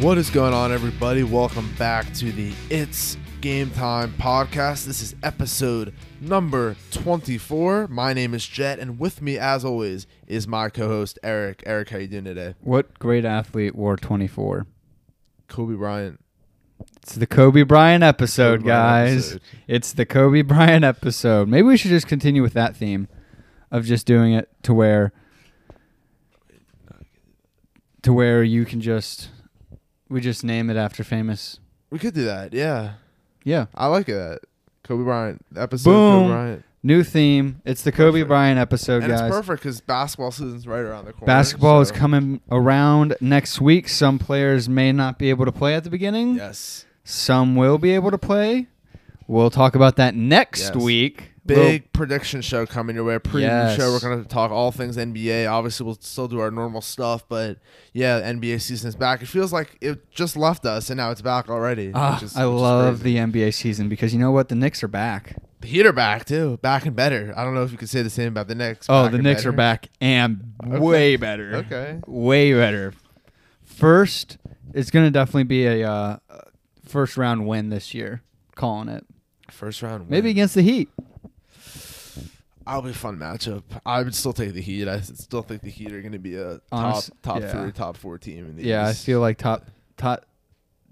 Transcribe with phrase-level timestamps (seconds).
[0.00, 1.24] What is going on, everybody?
[1.24, 4.86] Welcome back to the It's Game Time podcast.
[4.86, 5.92] This is episode
[6.22, 7.86] number 24.
[7.88, 11.62] My name is Jet, and with me, as always, is my co-host Eric.
[11.66, 12.54] Eric, how you doing today?
[12.62, 14.66] What great athlete wore 24?
[15.48, 16.18] Kobe Bryant.
[17.02, 19.32] It's the Kobe Bryant episode, Kobe Bryant guys.
[19.32, 19.40] episode.
[19.68, 21.46] It's the Kobe Bryant episode.
[21.46, 23.06] Maybe we should just continue with that theme
[23.70, 25.12] of just doing it to where
[28.00, 29.28] to where you can just
[30.10, 31.58] we just name it after famous.
[31.90, 32.52] We could do that.
[32.52, 32.92] Yeah,
[33.44, 33.66] Yeah.
[33.74, 34.40] I like that.
[34.84, 35.90] Kobe Bryant episode.
[35.90, 36.22] Boom.
[36.24, 37.60] Kobe Bryant, New theme.
[37.66, 38.28] It's the Kobe Perfect.
[38.28, 39.20] Bryant episode, and guys.
[39.20, 41.26] it's perfect because basketball season's right around the corner.
[41.26, 43.86] Basketball is coming around next week.
[43.88, 46.36] Some players may not be able to play at the beginning.
[46.36, 48.66] Yes, Some will be able to play.
[49.26, 50.76] We'll talk about that next Yes.
[50.76, 51.29] week.
[51.54, 53.18] Big prediction show coming your way.
[53.18, 53.76] Preview Yes.
[53.76, 53.90] show.
[53.92, 55.46] We're gonna talk all things NBA.
[55.46, 57.58] Obviously, we'll still do our normal stuff, but
[57.92, 59.22] yeah, NBA season is back.
[59.22, 61.88] It feels like it just left us, and now it's back already.
[61.88, 64.48] Which is- I love the NBA season because you know what?
[64.48, 65.36] The Knicks are back.
[65.60, 67.34] the Heat are back too, back and better.
[67.36, 68.86] I don't know if you could say the same about the Knicks.
[68.88, 70.78] Oh, the Knicks are back and Okay.
[70.78, 71.56] way better.
[71.56, 72.00] Okay.
[72.06, 72.94] Way better.
[73.62, 74.38] First,
[74.72, 76.16] it's going to definitely be a uh,
[76.86, 78.22] first round win this year.
[78.54, 79.04] Calling it.
[79.50, 80.00] First round.
[80.02, 80.10] Win.
[80.10, 80.88] Maybe against the Heat.
[82.70, 83.62] I'll be a fun matchup.
[83.84, 84.86] I would still take the Heat.
[84.88, 87.52] I still think the Heat are going to be a top Honest- top yeah.
[87.52, 89.04] three, top four team in the Yeah, I East.
[89.04, 90.24] feel like top top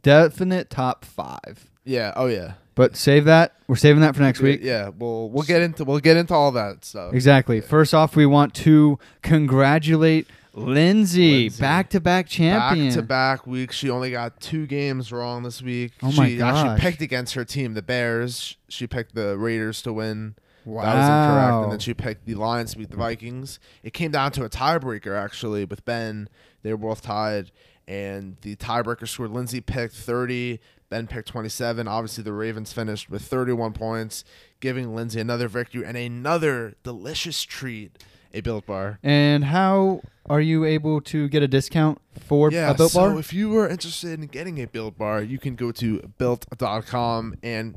[0.02, 1.70] definite top 5.
[1.84, 2.12] Yeah.
[2.16, 2.54] Oh yeah.
[2.74, 3.54] But save that.
[3.66, 4.60] We're saving that for next week.
[4.62, 4.90] Yeah.
[4.96, 7.12] We'll we'll get into we'll get into all that stuff.
[7.14, 7.60] Exactly.
[7.60, 11.60] First off, we want to congratulate Lindsay, Lindsay.
[11.60, 12.88] back-to-back champion.
[12.88, 13.76] Back to back weeks.
[13.76, 15.92] She only got two games wrong this week.
[16.02, 16.80] Oh my she actually gosh.
[16.80, 18.56] picked against her team, the Bears.
[18.68, 20.34] She picked the Raiders to win.
[20.69, 20.83] Wow.
[20.83, 21.62] That was incorrect.
[21.64, 23.58] And then she picked the Lions to beat the Vikings.
[23.83, 26.28] It came down to a tiebreaker actually with Ben.
[26.62, 27.50] They were both tied.
[27.87, 30.60] And the tiebreaker scored Lindsay picked 30,
[30.91, 31.88] Ben picked 27.
[31.88, 34.25] Obviously, the Ravens finished with 31 points,
[34.60, 38.03] giving Lindsay another victory and another delicious treat
[38.34, 38.98] a Built Bar.
[39.03, 43.10] And how are you able to get a discount for Yeah, a Built so Bar?
[43.12, 47.37] So if you are interested in getting a Built Bar, you can go to built.com
[47.42, 47.76] and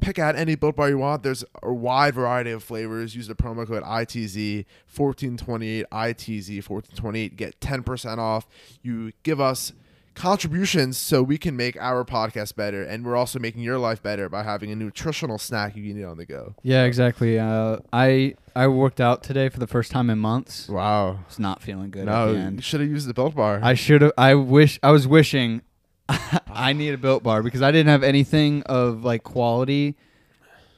[0.00, 1.22] pick out any Built Bar you want.
[1.22, 3.14] There's a wide variety of flavors.
[3.14, 8.46] Use the promo code ITZ 1428 ITZ 1428 get 10% off.
[8.82, 9.72] You give us
[10.14, 14.28] contributions so we can make our podcast better and we're also making your life better
[14.28, 16.54] by having a nutritional snack you can eat on the go.
[16.62, 17.38] yeah, exactly.
[17.38, 20.68] Uh, I I worked out today for the first time in months.
[20.68, 21.20] Wow.
[21.26, 23.60] It's not feeling good at No, you should have used the Built Bar.
[23.62, 24.12] I should have.
[24.18, 24.78] I wish.
[24.82, 25.62] I was wishing.
[26.52, 29.96] I need a Built Bar because I didn't have anything of like quality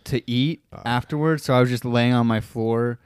[0.04, 0.82] to eat Uh.
[0.84, 1.44] afterwards.
[1.44, 2.98] So I was just laying on my floor,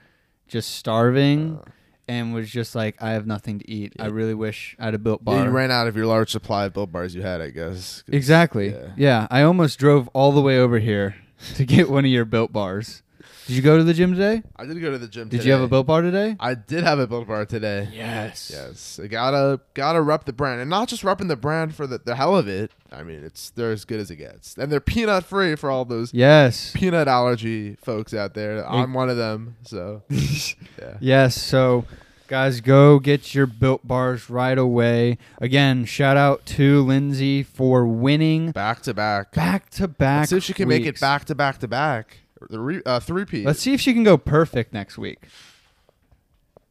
[0.48, 1.70] just starving, Uh.
[2.08, 3.92] and was just like, I have nothing to eat.
[3.98, 5.36] I really wish I had a Built Bar.
[5.36, 8.02] yeah, you ran out of your large supply of Built Bars you had, I guess.
[8.02, 8.70] 'Cause- Exactly.
[8.70, 8.88] yeah.
[8.96, 9.26] Yeah.
[9.30, 11.16] I almost drove all the way over here
[11.54, 13.02] to get one of your built bars.
[13.46, 14.42] Did you go to the gym today?
[14.56, 15.28] I did go to the gym.
[15.28, 15.70] Did you have a today.
[15.70, 16.36] built bar today?
[16.40, 17.88] I did have a built bar today.
[17.92, 18.50] Yes.
[18.52, 21.98] Yes, I gotta gotta rep the brand, and not just repping the brand for the,
[21.98, 22.72] the hell of it.
[22.90, 25.84] I mean, it's they're as good as it gets, and they're peanut free for all
[25.84, 26.72] those Yes.
[26.74, 28.68] peanut allergy folks out there.
[28.68, 30.96] I'm one of them, so yeah.
[31.00, 31.40] Yes.
[31.40, 31.84] So,
[32.26, 35.18] guys, go get your built bars right away.
[35.40, 39.32] Again, shout out to Lindsay for winning Back to back.
[39.32, 40.20] back to back.
[40.22, 42.18] Let's see if she can make it back to back to back.
[42.50, 43.44] The re, uh, three P.
[43.44, 45.24] Let's see if she can go perfect next week.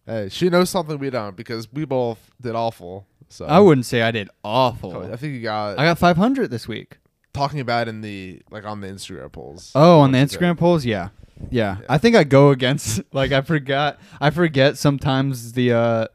[0.05, 3.07] Hey, she knows something we don't because we both did awful.
[3.29, 5.11] So I wouldn't say I did awful.
[5.11, 6.97] I think you got, I got 500 this week.
[7.33, 9.71] talking about in the like on the Instagram polls.
[9.73, 10.19] Oh, on the?
[10.19, 11.09] Instagram polls, yeah.
[11.49, 11.85] yeah, Yeah.
[11.89, 13.01] I think I go against.
[13.11, 13.99] Like I forgot.
[14.21, 15.73] I forget sometimes the.
[15.73, 16.07] uh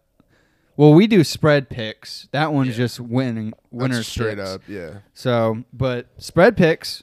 [0.76, 2.28] Well, we do spread picks.
[2.30, 2.84] That one's Yeah.
[2.84, 4.48] just winning That's winners straight picks.
[4.50, 4.62] up.
[4.68, 4.98] Yeah.
[5.14, 7.02] So, but spread picks.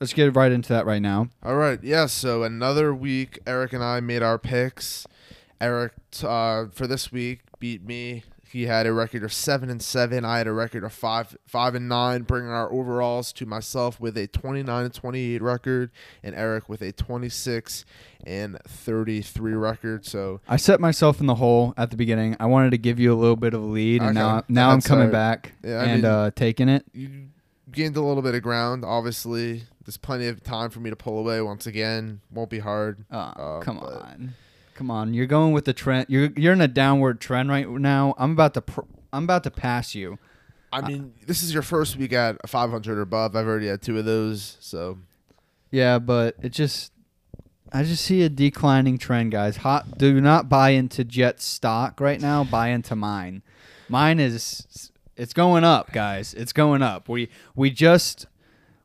[0.00, 1.28] Let's get right into that right now.
[1.42, 1.78] All right.
[1.82, 2.06] Yeah.
[2.06, 5.06] So another week, Eric and I made our picks.
[5.60, 5.92] Eric,
[6.24, 8.22] uh, for this week, beat me.
[8.50, 10.24] He had a record of seven and seven.
[10.24, 14.16] I had a record of five, five and nine, bringing our overalls to myself with
[14.16, 15.90] a twenty-nine and twenty-eight record,
[16.24, 17.84] and Eric with a twenty-six
[18.26, 20.04] and thirty-three record.
[20.06, 22.36] So I set myself in the hole at the beginning.
[22.40, 24.26] I wanted to give you a little bit of a lead, and Okay.
[24.26, 25.12] now now I'm coming right.
[25.12, 26.86] back Yeah, and mean- uh, taking it.
[26.92, 27.26] you
[27.70, 28.84] gained a little bit of ground.
[28.84, 31.40] Obviously, there's plenty of time for me to pull away.
[31.40, 33.04] Once again, won't be hard.
[33.10, 34.34] Oh, Uh, come on,
[34.74, 35.14] come on!
[35.14, 36.06] You're going with the trend.
[36.08, 38.14] You're you're in a downward trend right now.
[38.18, 38.80] I'm about to pr-
[39.12, 40.18] I'm about to pass you.
[40.72, 43.34] I mean, this is your first week at a 500 or above.
[43.34, 44.98] I've already had two of those, so
[45.72, 46.92] Yeah, but it just
[47.72, 49.58] I just see a declining trend, guys.
[49.58, 52.44] Hot do not buy into Jet stock right now.
[52.44, 53.42] Buy into mine.
[53.88, 56.34] Mine is It's going up, guys.
[56.34, 57.08] It's going up.
[57.08, 58.26] We we just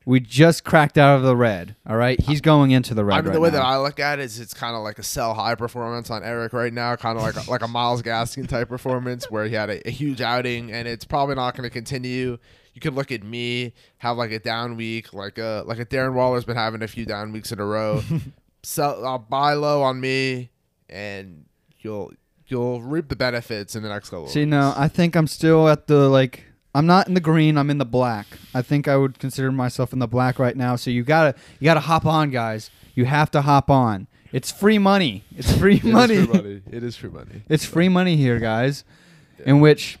[0.06, 1.74] we just cracked out of the red.
[1.86, 3.14] All right, he's going into the red.
[3.14, 3.56] I mean, right the way now.
[3.56, 6.22] that I look at it is it's kind of like a sell high performance on
[6.22, 9.54] Eric right now, kind of like a, like a Myles Gaskin type performance where he
[9.54, 12.38] had a, a huge outing, and it's probably not going to continue.
[12.72, 16.14] You could look at me, have like a down week, like a like a Darren
[16.14, 18.00] Waller's been having a few down weeks in a row.
[18.62, 20.50] Sell, I'll buy low on me,
[20.88, 21.46] and
[21.80, 22.12] you'll
[22.46, 24.28] you'll reap the benefits in the next couple.
[24.28, 24.50] See, weeks.
[24.50, 26.44] no, I think I'm still at the like.
[26.76, 27.56] I'm not in the green.
[27.56, 28.26] I'm in the black.
[28.54, 30.76] I think I would consider myself in the black right now.
[30.76, 32.70] So you gotta you gotta hop on, guys.
[32.94, 34.06] You have to hop on.
[34.32, 35.24] It's free money.
[35.36, 36.16] It's free It is money.
[36.26, 36.62] free money.
[36.70, 37.42] It is free money.
[37.48, 38.84] It's free money here, guys.
[39.38, 39.50] Yeah.
[39.50, 39.98] In which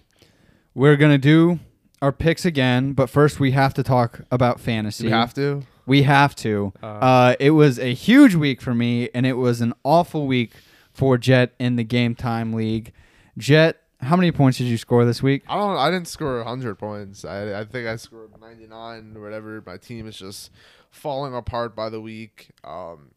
[0.74, 1.58] we're gonna do
[2.02, 5.06] our picks again, but first we have to talk about fantasy.
[5.06, 5.62] We have to.
[5.86, 6.72] We have to.
[6.82, 10.52] Uh, Uh, it was a huge week for me, and it was an awful week
[10.92, 12.92] for Jet in the Game Time League.
[13.38, 15.42] Jet, how many points did you score this week?
[15.48, 15.76] I don't.
[15.76, 17.24] I didn't score hundred points.
[17.24, 19.62] I I think I scored ninety nine or whatever.
[19.66, 20.50] My team is just
[20.90, 22.48] falling apart by the week.
[22.64, 23.10] Um,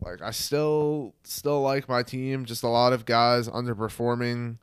[0.00, 2.44] like I still still like my team.
[2.44, 4.58] Just a lot of guys underperforming.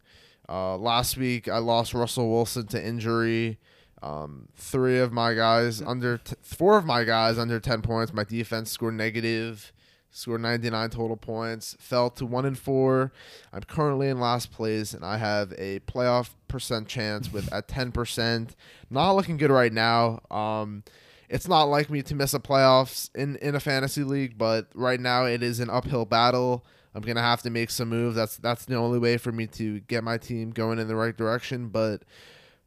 [0.48, 3.60] Uh, last week I lost Russell Wilson to injury.
[4.02, 8.14] Um, three of my guys under t- four of my guys under ten points.
[8.14, 9.72] My defense scored negative.
[10.12, 11.76] Scored 99 total points.
[11.80, 13.12] Fell to one and four.
[13.54, 17.92] I'm currently in last place, and I have a playoff percent chance with at 10
[17.92, 18.56] percent.
[18.90, 20.22] Not looking good right now.
[20.32, 20.84] Um,
[21.30, 25.00] it's not like me to miss a playoffs in in a fantasy league, but right
[25.00, 26.66] now it is an uphill battle.
[26.96, 28.16] I'm gonna have to make some moves.
[28.16, 31.16] That's that's the only way for me to get my team going in the right
[31.16, 31.70] direction.
[31.70, 32.02] But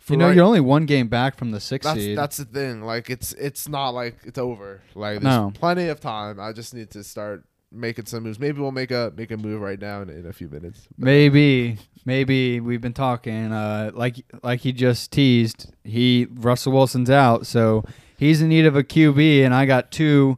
[0.08, 2.19] You know, right- you're only one game back from the sixth that's seed.
[2.19, 2.82] that's the thing.
[2.82, 4.81] Like it's it's not like it's over.
[4.94, 5.52] Like there's No.
[5.54, 6.40] plenty of time.
[6.40, 8.38] I just need to start making some moves.
[8.38, 10.87] Maybe we'll make a make a move right now in, in a few minutes.
[10.99, 13.52] But Maybe, maybe we've been talking.
[13.52, 15.72] Uh, like like he just teased.
[15.84, 17.84] He Russell Wilson's out, so
[18.19, 20.37] he's in need of a QB, and I got two,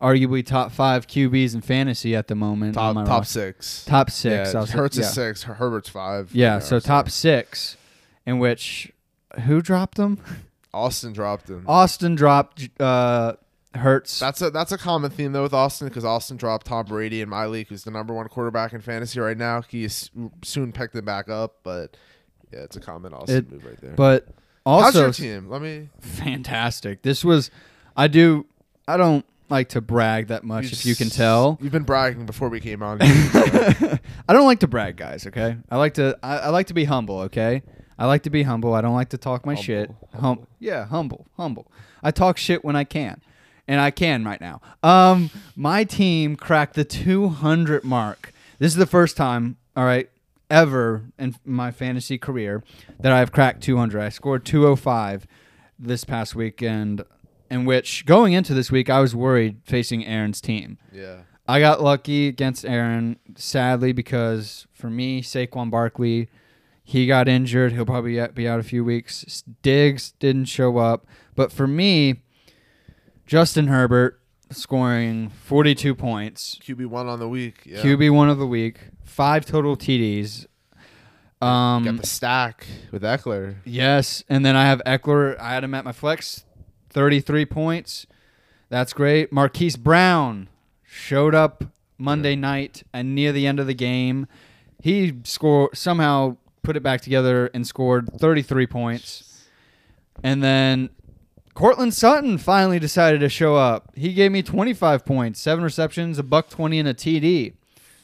[0.00, 2.74] arguably top five QBs in fantasy at the moment.
[2.74, 3.40] top top roster.
[3.52, 3.84] six.
[3.86, 4.52] top six.
[4.52, 5.02] Yeah, was- yeah.
[5.02, 5.42] is six.
[5.44, 6.30] Her- Herbert's five.
[6.34, 7.76] Yeah, Yeah, so so- top six,
[8.26, 8.92] in which
[9.44, 10.18] who dropped them?
[10.74, 11.64] Austin dropped him.
[11.66, 13.34] Austin dropped uh,
[13.74, 14.18] Hurts.
[14.18, 17.28] That's a that's a common theme though with Austin because Austin dropped Tom Brady in
[17.28, 19.62] my league, who's the number one quarterback in fantasy right now.
[19.62, 20.10] He is
[20.42, 21.96] soon picked it back up, but
[22.52, 23.92] yeah, it's a common Austin It- move right there.
[23.94, 24.28] but
[24.64, 25.48] also, How's your team?
[25.48, 25.88] Let me.
[26.00, 27.02] fantastic.
[27.02, 27.52] This was,
[27.96, 28.46] I do,
[28.88, 31.56] I don't like to brag that much, if you can tell.
[31.62, 32.98] You've been bragging before we came on.
[33.00, 33.98] I
[34.28, 35.24] don't like to brag, guys.
[35.26, 37.20] Okay, I like to, I, I like to be humble.
[37.20, 37.62] Okay,
[37.98, 38.74] I like to be humble.
[38.74, 39.90] I don't like to talk my Humble, shit.
[40.12, 40.48] Hum- humble.
[40.58, 41.70] yeah, humble, humble.
[42.02, 43.20] I talk shit when I can,
[43.66, 44.60] and I can right now.
[44.82, 48.32] Um, my team cracked the 200 mark.
[48.58, 50.08] This is the first time, all right,
[50.50, 52.62] ever in my fantasy career
[53.00, 54.00] that I've cracked 200.
[54.00, 55.26] I scored 205
[55.78, 57.02] this past weekend.
[57.50, 60.78] In which going into this week, I was worried facing Aaron's team.
[60.92, 61.18] yeah.
[61.48, 66.28] I got lucky against Aaron, sadly, because for me, Saquon Barkley,
[66.88, 67.72] he got injured.
[67.72, 69.42] He'll probably be out a few weeks.
[69.62, 71.04] Diggs didn't show up.
[71.34, 72.22] But for me,
[73.26, 74.20] Justin Herbert
[74.52, 77.62] scoring 42 points, QB one on the week.
[77.64, 77.82] Yeah.
[77.82, 80.46] QB one of the week, five total TDs.
[81.42, 83.56] Um, Got the stack with Ekeler.
[83.64, 85.36] Yes, and then I have Ekeler.
[85.40, 86.44] I had him at my flex,
[86.90, 88.06] thirty-three points.
[88.68, 89.32] That's great.
[89.32, 90.48] Marquise Brown
[90.84, 91.64] showed up
[91.98, 94.28] Monday night and near the end of the game,
[94.80, 96.36] he scored somehow
[96.66, 99.44] put it back together and scored thirty-three points.
[100.22, 100.90] And then
[101.54, 103.90] Courtland Sutton finally decided to show up.
[103.94, 107.54] He gave me twenty-five points, seven receptions, a buck twenty, and a TD.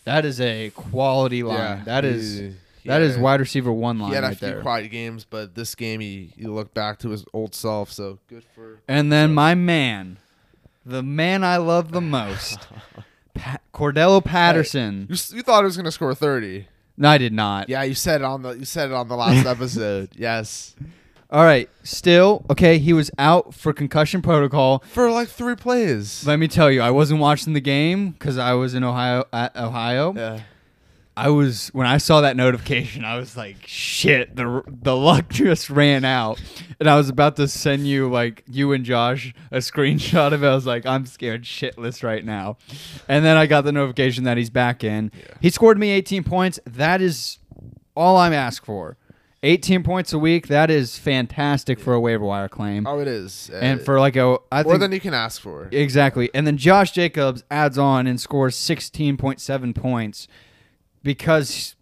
[0.05, 1.59] That is a quality line.
[1.59, 2.55] Yeah, that is he-
[2.85, 4.61] that is had a- wide receiver one line He had a right few there.
[4.63, 7.93] quiet games, but this game he, he looked back to his old self.
[7.93, 8.81] So good for.
[8.89, 10.19] And then my man,
[10.85, 12.59] the man I love the most,
[13.35, 15.07] pa- Cordarrelle Patterson.
[15.09, 16.67] You, you thought he was gonna score thirty.
[17.03, 17.69] No, I did not.
[17.69, 20.11] Yeah, you said it on the you said it on the last episode.
[20.17, 20.77] Yes,
[21.31, 21.69] All right.
[21.83, 24.85] Still, okay, he was out for concussion protocol.
[24.87, 26.25] for like three plays.
[26.25, 29.25] Let me tell you, I wasn't watching the game because I was in Ohio.
[29.33, 30.41] At Ohio, yeah,
[31.17, 35.69] I was when I saw that notification, I was like, "Shit!" The the luck just
[35.69, 36.41] ran out,
[36.81, 40.47] and I was about to send you like you and Josh a screenshot of it.
[40.47, 42.57] I was like, "I'm scared shitless right now,"
[43.09, 45.13] and then I got the notification that he's back in.
[45.15, 45.25] Yeah.
[45.41, 46.59] He scored me 18 points.
[46.65, 47.39] That is
[47.95, 48.97] all I'm asked for.
[49.45, 50.47] 18 points a week.
[50.47, 53.51] That is fantastic for a waiver wire claim, oh, it is.
[53.53, 55.69] Uh, and for like a I more think than you can ask for.
[55.73, 56.31] Exactly.
[56.33, 60.29] And then Josh Jacobs adds on and scores 16.7 points
[61.03, 61.75] because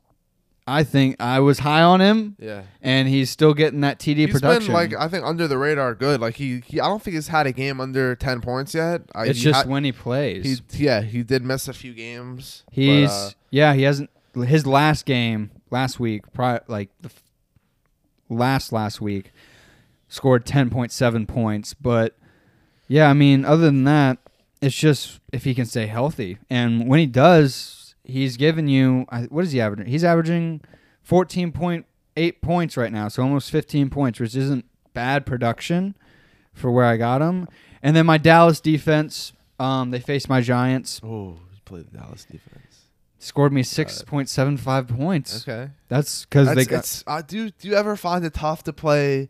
[0.67, 2.63] I think I was high on him, Yeah.
[2.83, 4.67] and he's still getting that TD He's production.
[4.67, 6.21] been like I think under the radar good.
[6.21, 9.03] Like he, he I don't think he's had a game under ten points yet.
[9.15, 10.63] I, it's just had- when he plays.
[10.73, 12.63] he yeah he did miss a few games.
[12.67, 17.23] but, He's uh, yeah, he hasn't his last game last week, pri- like the f-
[18.29, 19.33] last last week,
[20.09, 21.75] scored ten point seven points.
[21.75, 22.17] But
[22.87, 24.19] yeah, I mean, other than that,
[24.61, 27.80] it's just if he can stay healthy, and when he does,
[28.11, 29.87] he's giving you what is he averaging?
[29.87, 30.61] He's averaging
[31.03, 31.87] fourteen point
[32.17, 35.95] eight points right now, so almost fifteen points, which isn't bad production
[36.53, 37.49] for where I got him.
[37.83, 42.25] And then my Dallas defense, um, they faced my Giants oh he played the Dallas
[42.25, 42.87] defense.
[43.19, 45.47] scored me 6.75 points.
[45.49, 45.71] Okay.
[45.89, 47.03] That's because they got.
[47.07, 49.29] uh, do do you ever find it tough to play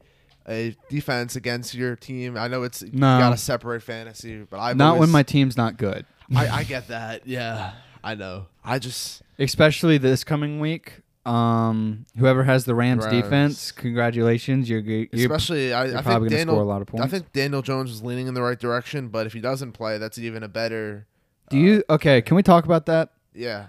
[0.48, 2.36] a defense against your team?
[2.36, 2.88] I know it's No.
[2.88, 6.06] you gotta separate fantasy, but I Not when my team's not good.
[6.34, 7.26] I, I get that.
[7.26, 7.72] Yeah,
[8.02, 8.46] I know.
[8.64, 11.00] I just Especially this coming week.
[11.26, 13.22] Um, whoever has the Rams, Rams.
[13.22, 14.70] defense, congratulations.
[14.70, 16.66] You're g- you're, especially I, you're I probably think gonna score a Daniel.
[16.66, 17.04] lot of points.
[17.04, 19.98] I think Daniel Jones is leaning in the right direction, but if he doesn't play,
[19.98, 21.06] that's even a better.
[21.50, 22.22] Do you okay?
[22.22, 23.10] Can we talk about that?
[23.34, 23.66] Yeah.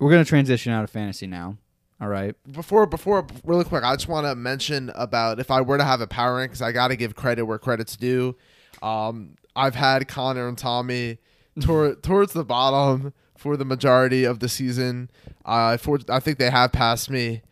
[0.00, 1.58] We're gonna transition out of fantasy now.
[2.00, 2.34] All right.
[2.50, 6.00] Before before really quick, I just want to mention about if I were to have
[6.00, 8.36] a power rank, 'cause I got to give credit where credit's due.
[8.82, 11.18] Um, I've had Connor and Tommy
[11.60, 13.12] toward, towards the bottom
[13.46, 15.08] for the majority of the season.
[15.44, 17.42] Uh, for, I think they have passed me.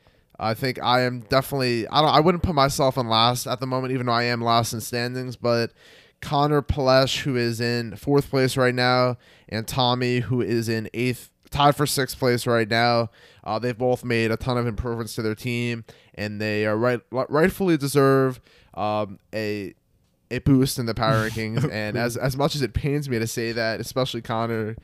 [0.41, 1.87] I think I am definitely.
[1.87, 2.11] I don't.
[2.11, 4.81] I wouldn't put myself in last at the moment, even though I am last in
[4.81, 5.37] standings.
[5.37, 5.73] But
[6.21, 9.17] Connor Palesh, who is in fourth place right now,
[9.49, 13.11] and Tommy, who is in eighth, tied for sixth place right now.
[13.45, 15.85] Uh, they've both made a ton of improvements to their team,
[16.15, 18.41] and they are right rightfully deserve
[18.75, 19.73] um, a
[20.33, 21.71] a boost in the power rankings.
[21.73, 24.75] and as as much as it pains me to say that, especially Connor,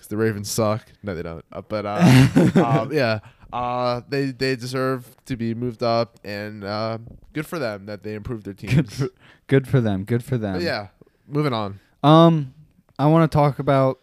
[0.00, 0.86] because the Ravens suck.
[1.02, 1.44] No, they don't.
[1.52, 2.26] Uh, but uh,
[2.64, 3.18] um, yeah,
[3.52, 6.96] uh, they they deserve to be moved up, and uh,
[7.34, 8.72] good for them that they improved their teams.
[8.74, 9.08] Good for,
[9.46, 10.04] good for them.
[10.04, 10.54] Good for them.
[10.54, 10.88] But yeah,
[11.28, 11.80] moving on.
[12.02, 12.54] Um,
[12.98, 14.00] I want to talk about.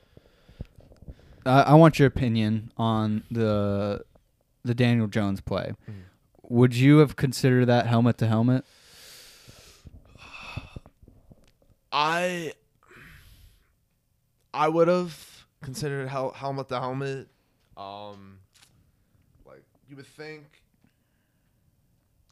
[1.47, 4.03] Uh, I want your opinion on the
[4.63, 5.73] the Daniel Jones play.
[5.89, 5.93] Mhm.
[6.49, 8.65] Would you have considered that helmet to helmet?
[11.91, 12.53] I
[14.53, 15.26] I would have
[15.61, 17.27] considered hel- helmet to helmet.
[17.75, 18.39] Um,
[19.45, 20.45] like you would think.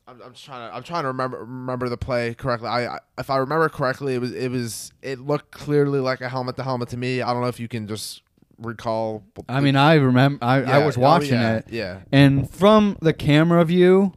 [0.08, 2.68] I'm, I'm trying to I'm trying to remember remember the play correctly.
[2.70, 6.30] I, I if I remember correctly, it was it was it looked clearly like a
[6.30, 7.22] helmet to helmet to me.
[7.22, 8.22] I don't know if you can just
[8.60, 9.24] recall.
[9.50, 10.44] I mean, I remember.
[10.46, 12.00] I, I Yeah, was oh, watching yeah, it, Yeah.
[12.12, 14.14] and from the camera view,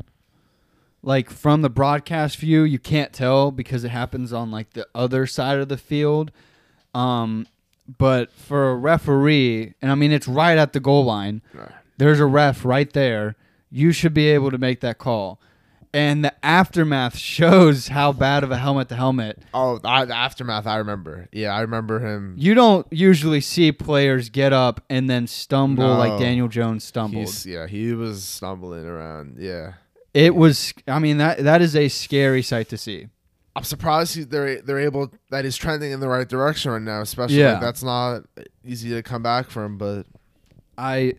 [1.03, 5.27] like from the broadcast view, you can't tell because it happens on like the other
[5.27, 6.33] side of the field.
[6.95, 7.47] Um,
[7.97, 11.43] but for a referee, and I mean, it's right at the goal line.
[11.97, 13.37] there's a ref right there.
[13.71, 15.41] You should be able to make that call.
[15.93, 19.43] And the aftermath shows how bad of a helmet to helmet.
[19.55, 20.67] Oh, I, the aftermath.
[20.67, 21.29] I remember.
[21.33, 22.35] Yeah, I remember him.
[22.39, 27.25] You don't usually see players get up and then stumble like Daniel Jones stumbled.
[27.25, 29.37] He's, yeah, he was stumbling around.
[29.39, 29.75] Yeah.
[30.15, 33.09] It was I mean that that is a scary sight to see.
[33.59, 37.01] I'm surprised they're they're able that he's trending in the right direction right now.
[37.01, 37.53] Especially Yeah.
[37.55, 38.23] like, that's not
[38.65, 39.77] easy to come back from.
[39.79, 40.07] But
[40.79, 41.15] I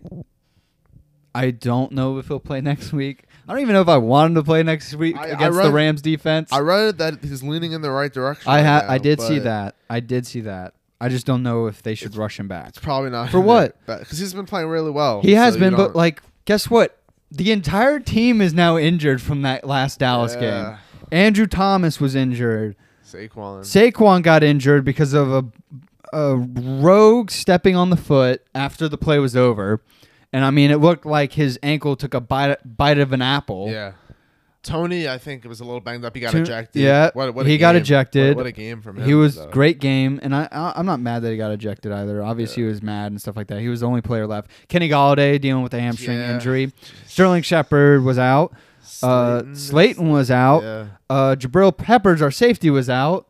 [1.35, 3.25] I don't know if he'll play next week.
[3.47, 5.57] I don't even know if I want him to play next week I- I against
[5.57, 6.49] read- the Rams defense.
[6.53, 8.49] I read that he's leaning in the right direction.
[8.49, 9.75] I right had now, I did see that.
[9.89, 10.73] I did see that.
[11.01, 12.69] I just don't know if they should rush him back.
[12.69, 13.75] It's probably not For what?
[13.85, 15.21] Because he's been playing really well.
[15.21, 16.97] He has so been, but like, guess what?
[17.31, 20.77] The entire team is now injured from that last Dallas game.
[21.11, 21.17] Yeah.
[21.19, 22.75] Andrew Thomas was injured.
[23.05, 23.61] Saquon.
[23.61, 25.45] Saquon got injured because of a,
[26.13, 29.81] a rogue stepping on the foot after the play was over.
[30.31, 33.69] And I mean, it looked like his ankle took a bite, bite of an apple.
[33.69, 33.93] yeah.
[34.61, 36.13] Toney, I think it was a little banged up.
[36.13, 36.81] He got ejected.
[36.81, 38.35] yeah, What, what he got ejected.
[38.35, 39.05] What, what a game from him.
[39.05, 39.49] He was though.
[39.49, 42.21] great game, and I, I I'm not mad that he got ejected either.
[42.21, 43.61] Obviously, he was mad and stuff like that.
[43.61, 44.51] He was the only player left.
[44.67, 46.33] Kenny Golladay dealing with a hamstring Yeah.
[46.33, 46.73] injury.
[47.07, 48.53] Sterling Shepard was out.
[49.01, 49.55] Uh, Slayton.
[49.55, 50.63] Slayton was out.
[50.63, 50.87] Yeah.
[51.09, 53.27] Uh, Jabril Peppers, our safety, was out.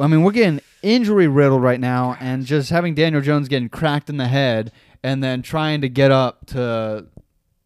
[0.00, 4.08] I mean, we're getting injury riddled right now, and just having Daniel Jones getting cracked
[4.08, 4.72] in the head,
[5.02, 7.06] and then trying to get up to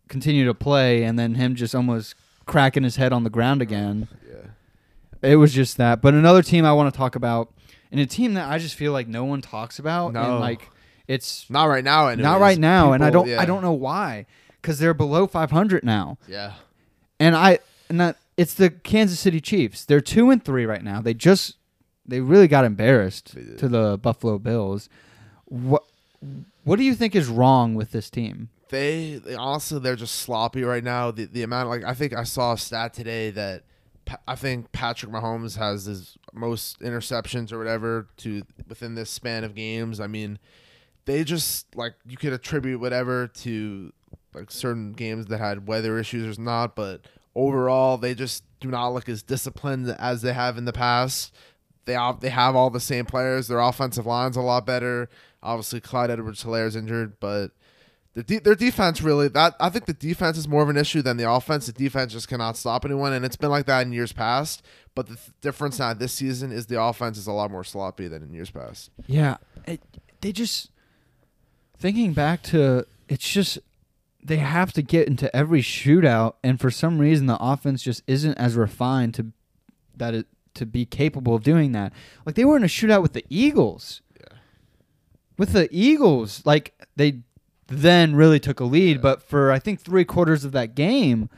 [0.08, 2.14] continue to play, and then him just almost
[2.46, 4.08] cracking his head on the ground again.
[4.28, 5.30] Yeah.
[5.30, 6.00] It was just that.
[6.02, 7.52] But another team I want to talk about,
[7.92, 10.22] and a team that I just feel like no one talks about, No.
[10.22, 10.68] and like
[11.06, 12.08] it's Not right now.
[12.08, 12.24] Anyways.
[12.24, 13.40] not right now, and I don't yeah.
[13.40, 14.26] I don't know why,
[14.60, 16.18] because they're below 500 now.
[16.26, 16.54] Yeah.
[17.18, 17.58] And I
[17.88, 19.84] and that it's the Kansas City Chiefs.
[19.84, 21.00] They're two and three right now.
[21.00, 21.56] They just
[22.06, 24.88] they really got embarrassed to the Buffalo Bills.
[25.46, 25.84] What
[26.64, 28.50] What do you think is wrong with this team?
[28.68, 31.10] They, they honestly they're just sloppy right now.
[31.10, 33.62] The the amount like I think I saw a stat today that
[34.06, 39.44] Pa- I think Patrick Mahomes has his most interceptions or whatever to within this span
[39.44, 40.00] of games.
[40.00, 40.38] I mean,
[41.04, 43.92] they just like you could attribute whatever to
[44.36, 47.00] like certain games that had weather issues or not, but
[47.34, 51.34] overall they just do not look as disciplined as they have in the past.
[51.86, 53.48] They have, they have all the same players.
[53.48, 55.08] Their offensive line's a lot better.
[55.42, 57.52] Obviously, Clyde Edwards-Helaire is injured, but
[58.14, 61.02] their de- their defense really that I think the defense is more of an issue
[61.02, 61.66] than the offense.
[61.66, 64.62] The defense just cannot stop anyone, and it's been like that in years past.
[64.94, 68.08] But the th- difference now this season is the offense is a lot more sloppy
[68.08, 68.90] than in years past.
[69.06, 69.82] Yeah, it,
[70.22, 70.70] they just
[71.78, 73.58] thinking back to it's just
[74.26, 78.34] they have to get into every shootout, and for some reason the offense just isn't
[78.38, 79.32] as refined to
[79.96, 81.92] that it to be capable of doing that.
[82.24, 84.00] Like they were in a shootout with the Eagles.
[84.18, 84.38] Yeah.
[85.38, 87.20] With the Eagles, like they
[87.68, 89.02] then really took a lead, Yeah.
[89.02, 91.28] but for I think three quarters of that game,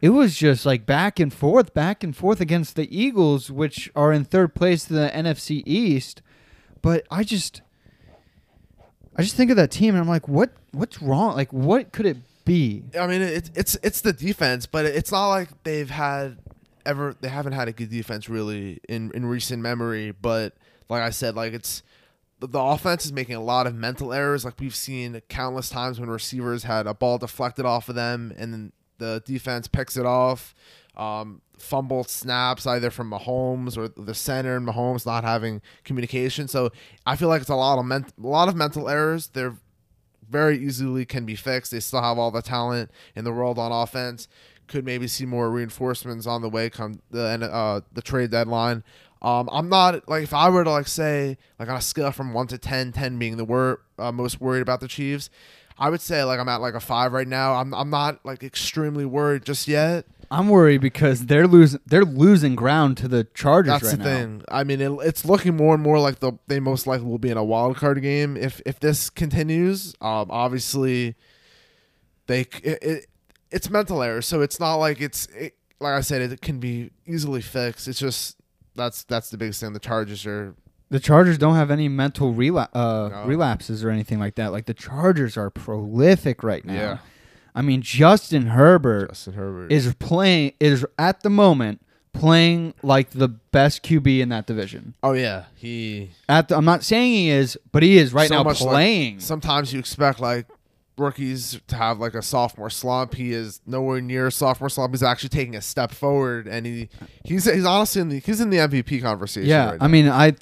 [0.00, 4.12] it was just like back and forth, back and forth against the Eagles, which are
[4.12, 6.22] in third place in the NFC East.
[6.82, 7.62] But I just,
[9.18, 11.34] I just think of that team, and I'm like, what, what's wrong?
[11.34, 12.84] Like, what could it be?
[12.98, 16.38] I mean, it's it's it's the defense, but it's not like they've had
[16.86, 17.16] ever.
[17.20, 20.12] They haven't had a good defense really in in recent memory.
[20.12, 20.54] But
[20.88, 21.82] like I said, like it's
[22.38, 24.44] the, the offense is making a lot of mental errors.
[24.44, 28.52] Like we've seen countless times when receivers had a ball deflected off of them, and
[28.52, 30.54] then the defense picks it off.
[30.98, 36.48] Um, fumbled snaps either from Mahomes or the center and Mahomes not having communication.
[36.48, 36.70] So
[37.06, 39.28] I feel like it's a lot of ment- a lot of mental errors.
[39.28, 39.56] They're
[40.28, 41.72] very easily can be fixed.
[41.72, 44.28] They still have all the talent in the world on offense.
[44.66, 48.84] Could maybe see more reinforcements on the way come the end uh, the trade deadline.
[49.22, 52.34] Um, I'm not like if I were to like say like on a scale from
[52.34, 55.30] one to 10, 10 being the wor- uh, most worried about the Chiefs,
[55.78, 57.54] I would say like I'm at like a five right now.
[57.54, 60.04] I'm I'm not like extremely worried just yet.
[60.30, 64.04] I'm worried because they're losing, they're losing ground to the Chargers That's right the now.
[64.04, 64.42] thing.
[64.50, 67.30] I mean, it, it's looking more and more like the they most likely will be
[67.30, 69.94] in a wild card game if if this continues.
[70.00, 71.14] Um, obviously,
[72.26, 73.06] they it, it
[73.50, 76.90] it's mental error, so it's not like it's it, like I said, it can be
[77.06, 77.88] easily fixed.
[77.88, 78.36] It's just
[78.74, 79.72] that's that's the biggest thing.
[79.72, 80.54] The Chargers are
[80.90, 83.24] The Chargers don't have any mental rela- uh, No.
[83.26, 84.52] relapses or anything like that.
[84.52, 86.74] Like the Chargers are prolific right now.
[86.74, 86.98] Yeah.
[87.54, 89.72] I mean, Justin Herbert Justin Herbert.
[89.72, 91.80] is playing is at the moment
[92.12, 94.94] playing like the best QB in that division.
[95.02, 98.36] oh yeah, he At the, I'm not saying he is, but he is right So
[98.36, 99.20] now much like- playing.
[99.20, 100.46] sometimes you expect like
[100.96, 103.14] rookies to have like a sophomore slump.
[103.14, 104.92] He is nowhere near a sophomore slump.
[104.94, 106.88] He's actually taking a step forward, and he
[107.24, 109.48] he's he's honestly in the he's in the MVP conversation.
[109.48, 110.32] yeah, right I mean, I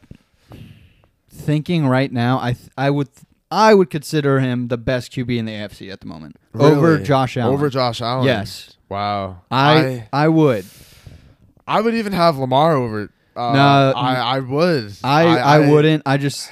[1.30, 3.08] thinking right now, I th- I would
[3.50, 7.36] I would consider him the best QB in the AFC at the moment over Josh
[7.36, 7.54] Allen.
[7.54, 8.26] Over Josh Allen.
[8.26, 8.76] Yes.
[8.88, 9.42] Wow.
[9.50, 10.64] I I would.
[11.66, 13.10] I would even have Lamar over.
[13.36, 14.96] Uh, No, I I would.
[15.04, 16.02] I, I, wouldn't.
[16.06, 16.50] I just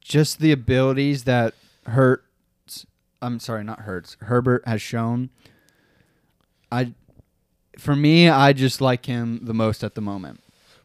[0.00, 1.54] just the abilities that
[1.86, 2.86] Hurts
[3.22, 4.16] I'm sorry, not Hurts.
[4.20, 5.30] Herbert has shown.
[6.72, 6.94] I
[7.78, 10.40] for me, I just like him the most at the moment.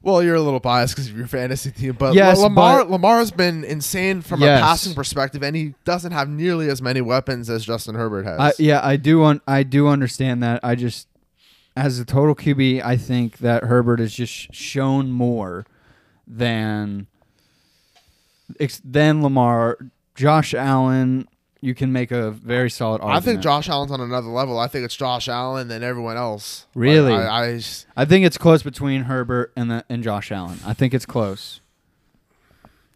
[0.05, 3.31] Well, you're a little biased because of your fantasy team, but Yes, Lamar but- Lamar's
[3.31, 4.59] been insane from Yes.
[4.59, 8.39] a passing perspective, and he doesn't have nearly as many weapons as Justin Herbert has.
[8.39, 10.59] I, yeah, I do un- I do understand that.
[10.63, 11.07] I just
[11.75, 15.65] as a total QB, I think that Herbert has just shown more
[16.27, 17.07] than
[18.83, 19.77] than Lamar.
[20.13, 21.27] Josh Allen,
[21.61, 23.17] you can make a very solid argument.
[23.23, 24.59] I think Josh Allen's on another level.
[24.59, 26.65] I think it's Josh Allen and everyone else.
[26.75, 27.13] Like, Really?
[27.13, 30.59] I, I just- I think it's close between Herbert and the, and Josh Allen.
[30.65, 31.61] I think it's close.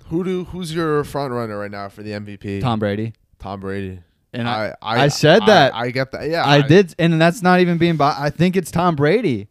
[0.07, 2.61] who do who's your front runner right now for the MVP?
[2.61, 3.13] Tom Brady.
[3.39, 3.99] Tom Brady.
[4.33, 5.73] And I, I, I said that.
[5.73, 6.29] I, get that.
[6.29, 7.97] Yeah, I, did, and that's not even being.
[7.97, 9.47] Bi- I think it's Tom Brady.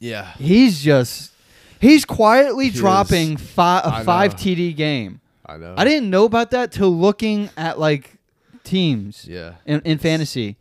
[0.00, 1.32] Yeah, He's just
[1.80, 2.76] he's quietly He is.
[2.78, 5.20] dropping fi- I a five TD game.
[5.48, 5.74] I know.
[5.76, 8.16] I didn't know about that till looking at like
[8.64, 9.54] teams Yeah.
[9.66, 10.56] in, in fantasy.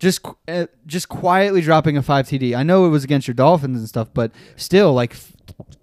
[0.00, 2.54] Just qu- uh, just quietly dropping a five TD.
[2.56, 5.32] I know it was against your Dolphins and stuff, but still, like f-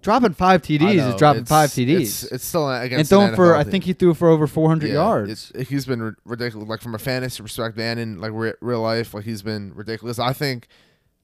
[0.02, 1.08] dropping five I TDs know.
[1.08, 2.00] is dropping It's- five TDs.
[2.02, 3.70] It's, it's still against and throwing for, NFL I team.
[3.72, 5.50] think he threw for over 400 Yeah, yards.
[5.54, 8.82] It's, he's been ri- ridiculous, like from a fantasy perspective and in like re- real
[8.82, 10.18] life, like he's been ridiculous.
[10.18, 10.68] I think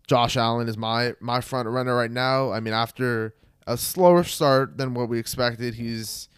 [0.06, 2.50] Josh Allen is my my front runner right now.
[2.50, 3.34] I mean, after
[3.66, 6.28] a slower start than what we expected, he's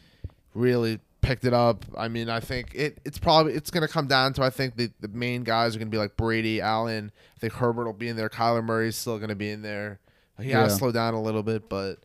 [0.55, 1.85] really picked it up.
[1.97, 4.91] I mean, I think it it's probably it's gonna come down to I think the,
[5.01, 7.13] the main guys are gonna be like Brady, Allen.
[7.37, 8.29] I think Herbert will be in there.
[8.29, 10.01] Kyler Murray's still gonna be in there.
[10.41, 10.77] He has Yeah.
[10.79, 11.99] slow down a little bit, but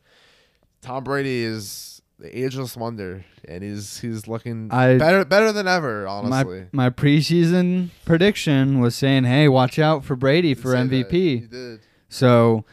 [0.81, 6.07] Tom Brady is the ageless wonder, and he's he's looking I- better better than ever.
[6.07, 10.73] Honestly, My my preseason prediction was saying, "Hey, watch out for Brady for.
[10.75, 11.79] MVP."
[12.09, 12.65] So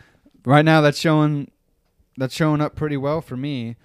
[0.44, 1.50] right now that's showing
[2.16, 3.76] that's showing up pretty well for me.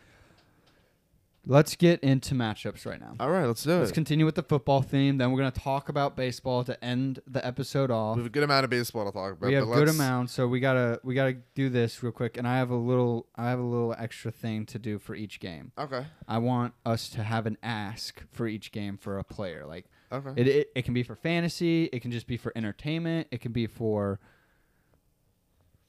[1.49, 3.15] Let's get into matchups right now.
[3.21, 3.79] All right, let's do it.
[3.79, 3.93] Let's it.
[3.93, 5.17] continue with the football theme.
[5.17, 8.17] Then we're gonna talk about baseball to end the episode off.
[8.17, 9.47] We have a good amount of baseball to talk about.
[9.47, 12.37] we have but good let's- amount, so we gotta we gotta do this real quick.
[12.37, 15.39] And I have a little I have a little extra thing to do for each
[15.39, 15.71] game.
[15.77, 16.05] Okay.
[16.27, 19.65] I want us to have an ask for each game for a player.
[19.65, 20.31] Like Okay.
[20.35, 21.85] it, it, it can be for fantasy.
[21.93, 23.27] It can just be for entertainment.
[23.31, 24.19] It can be for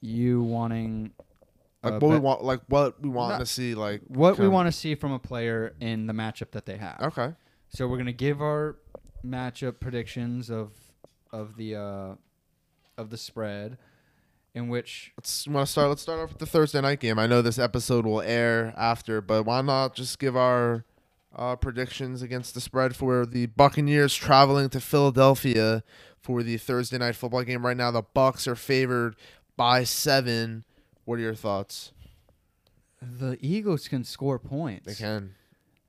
[0.00, 1.12] you wanting
[1.82, 4.66] like uh, what we want, like what we want to see, like what we want
[4.66, 7.00] to see from a player in the matchup that they have.
[7.00, 7.34] Okay.
[7.68, 8.76] So we're gonna give our
[9.24, 10.72] matchup predictions of
[11.32, 12.14] of the uh,
[12.96, 13.78] of the spread,
[14.54, 15.88] in which Let's want to start.
[15.88, 17.18] Let's start off with the Thursday night game.
[17.18, 20.84] I know this episode will air after, but why not just give our
[21.34, 25.84] uh, predictions against the spread for the Buccaneers traveling to Philadelphia
[26.20, 27.64] for the Thursday night football game?
[27.64, 29.14] Right now, the Bucs are favored
[29.56, 30.64] by seven.
[31.08, 31.92] What are your thoughts?
[33.00, 34.84] the Eagles can score points.
[34.84, 35.34] They can.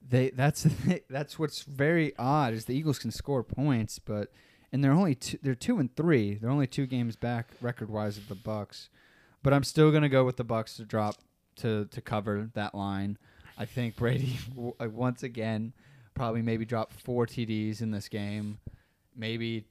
[0.07, 4.31] They that's the thi- that's what's very odd is the Eagles can score points, but
[4.71, 6.35] and they're only two, they're two and three.
[6.35, 8.87] They're only two games back record wise of the Bucs,
[9.43, 11.15] but I'm still gonna go with the Bucs to drop
[11.57, 13.17] to to cover that line.
[13.57, 15.73] I think Brady w- uh, once again
[16.13, 18.59] probably maybe drop four TDs in this game,
[19.17, 19.65] maybe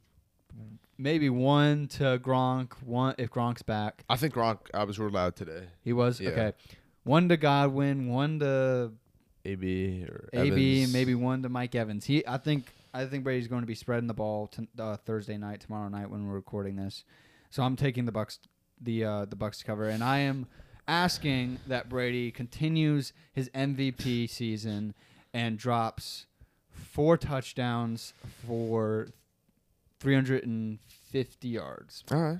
[0.98, 4.04] maybe one to Gronk, one if Gronk's back.
[4.08, 4.58] I think Gronk.
[4.74, 5.64] I was ruled out today.
[5.82, 6.30] He was Yeah.
[6.30, 6.52] okay.
[7.04, 8.92] One to Godwin, one to
[9.44, 10.92] AB or AB, Evans.
[10.92, 12.04] maybe one to Mike Evans.
[12.04, 15.38] He, I think, I think Brady's going to be spreading the ball to, uh, Thursday
[15.38, 17.04] night, tomorrow night when we're recording this.
[17.50, 18.38] So I'm taking the Bucs,
[18.80, 20.46] the uh, the Bucs to cover, and I am
[20.86, 24.94] asking that Brady continues his MVP season
[25.32, 26.26] and drops
[26.70, 28.12] four touchdowns
[28.46, 29.08] for
[30.00, 32.38] 350 yards, All right.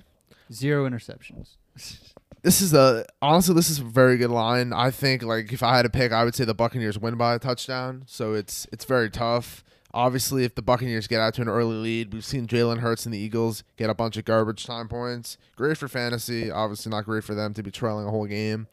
[0.51, 1.55] zero interceptions.
[2.41, 4.71] This is a honestly, this is a very good line.
[4.71, 7.35] I think like if I had to pick, I would say the Buccaneers win by
[7.35, 8.03] a touchdown.
[8.07, 9.61] So it's it's very tough.
[9.93, 13.13] Obviously, if the Buccaneers get out to an early lead, we've seen Jalen Hurts and
[13.13, 15.37] the Eagles get a bunch of garbage time points.
[15.57, 18.67] Great for fantasy, obviously not great for them to be trailing a whole game.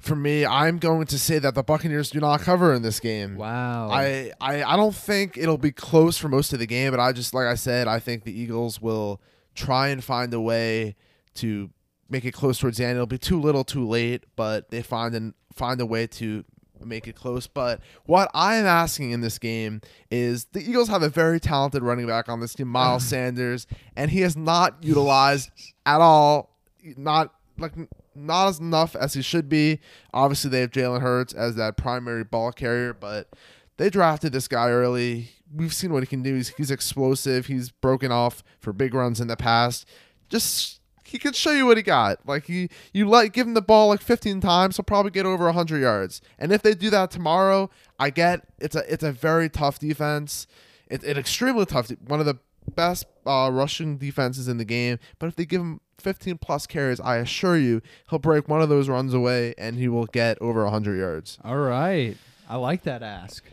[0.00, 3.36] For me, I'm going to say that the Buccaneers do not cover in this game.
[3.36, 3.90] Wow.
[3.90, 7.12] I, I I don't think it'll be close for most of the game, but I
[7.12, 9.20] just like I said, I think the Eagles will
[9.54, 10.96] try and find a way
[11.34, 11.70] to
[12.08, 12.94] make it close towards the end.
[12.94, 16.44] It'll be too little, too late, but they find and find a way to
[16.84, 17.46] make it close.
[17.46, 22.06] But what I'm asking in this game is the Eagles have a very talented running
[22.06, 25.50] back on this team, Miles Sanders, and he is not utilized
[25.86, 26.56] at all.
[26.96, 27.72] Not like
[28.14, 29.80] not as enough as he should be.
[30.12, 33.28] Obviously, they have Jalen Hurts as that primary ball carrier, but
[33.76, 35.30] they drafted this guy early.
[35.54, 36.34] We've seen what he can do.
[36.34, 37.46] He's, he's explosive.
[37.46, 39.86] He's broken off for big runs in the past.
[40.28, 42.18] Just he can show you what he got.
[42.26, 45.46] Like he, you like give him the ball like 15 times, he'll probably get over
[45.46, 46.20] 100 yards.
[46.38, 47.68] And if they do that tomorrow,
[47.98, 50.46] I get it's a it's a very tough defense.
[50.88, 51.90] It's an extremely tough.
[52.06, 52.38] One of the
[52.70, 54.98] best uh, rushing defenses in the game.
[55.18, 58.68] But if they give him 15 plus carries, I assure you he'll break one of
[58.68, 61.38] those runs away and he will get over 100 yards.
[61.44, 62.16] All right.
[62.48, 63.44] I like that ask.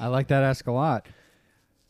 [0.00, 1.06] I like that ask a lot.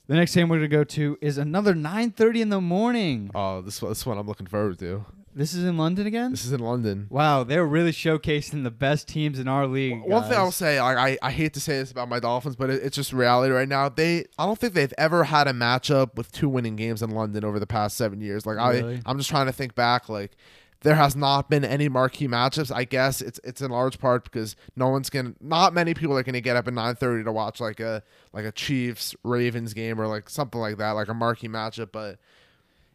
[0.09, 3.31] The next game we're gonna go to is another 9:30 in the morning.
[3.35, 5.05] Oh, this one- this one I'm looking forward to.
[5.37, 6.31] This is in London again.
[6.31, 7.09] This is in London.
[7.11, 10.01] Wow, they're really showcasing the best teams in our league.
[10.03, 12.57] One thing I will say, like I, I hate to say this about my Dolphins,
[12.57, 13.91] but it, it's just reality right now.
[13.91, 17.45] They, I don't think they've ever had a matchup with two winning games in London
[17.45, 18.47] over the past seven years.
[18.47, 18.97] Like Really?
[18.97, 20.09] I, I'm just trying to think back.
[20.09, 20.39] Like
[20.81, 22.75] there has not been any marquee matchups.
[22.75, 26.23] I guess it's it's in large part because no one's gonna, not many people are
[26.23, 30.07] gonna get up at 9:30 to watch like a like a Chiefs Ravens game or
[30.07, 31.91] like something like that, like a marquee matchup.
[31.93, 32.19] But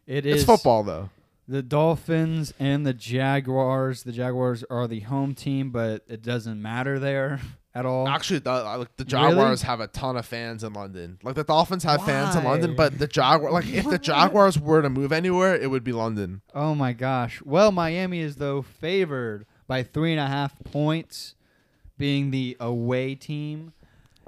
[0.08, 1.08] it it's is football though.
[1.48, 4.04] The Dolphins and the Jaguars.
[4.04, 7.40] The Jaguars are the home team, but it doesn't matter there
[7.74, 8.06] at all.
[8.08, 9.30] Actually, the, uh, like the Really?
[9.30, 11.18] Jaguars have a ton of fans in London.
[11.22, 14.82] Like the Dolphins have fans in London, but the Jaguar, like if the Jaguars were
[14.82, 16.42] to move anywhere, it would be London.
[16.54, 17.42] Oh my gosh.
[17.44, 21.34] Well, Miami is though favored by three and a half points,
[21.98, 23.72] being the away team,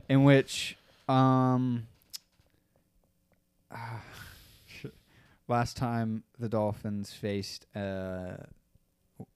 [0.09, 0.77] in which
[1.09, 1.87] um
[3.71, 4.01] ah,
[5.49, 8.47] last time the Dolphins faced a,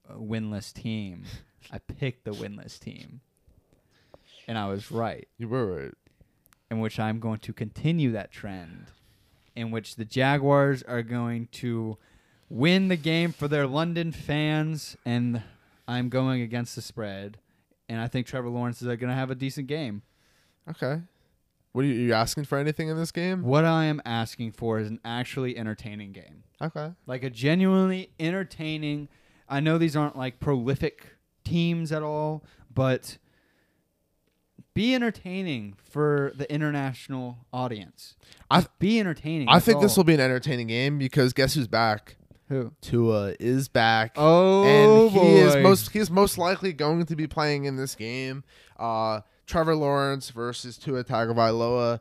[0.08, 1.24] a winless team,
[1.72, 3.20] I picked the winless team,
[4.46, 5.28] and I was right.
[5.38, 5.94] You were right.
[6.70, 8.86] In which I'm going to continue that trend,
[9.56, 11.96] in which the Jaguars are going to
[12.50, 15.42] win the game for their London fans, and
[15.86, 17.38] I'm going against the spread
[17.88, 20.02] and I think Trevor Lawrence is uh, going to have a decent game.
[20.68, 21.00] Okay.
[21.72, 23.42] What are you, are you asking for anything in this game?
[23.42, 26.44] What I am asking for is an actually entertaining game.
[26.61, 26.92] Okay.
[27.07, 29.09] like a genuinely entertaining.
[29.48, 31.07] I know these aren't like prolific
[31.44, 32.42] teams at all,
[32.74, 33.18] but
[34.74, 38.16] be entertaining for the international audience.
[38.50, 39.48] I- Just be entertaining.
[39.48, 42.16] I think this will be an entertaining game because guess who's back?
[42.48, 42.72] Who?
[42.81, 44.12] Tua is back.
[44.16, 45.62] Oh, and he is boy.
[45.62, 48.42] most he's most likely going to be playing in this game.
[48.78, 52.00] Uh, Trevor Lawrence versus Tua Tagovailoa.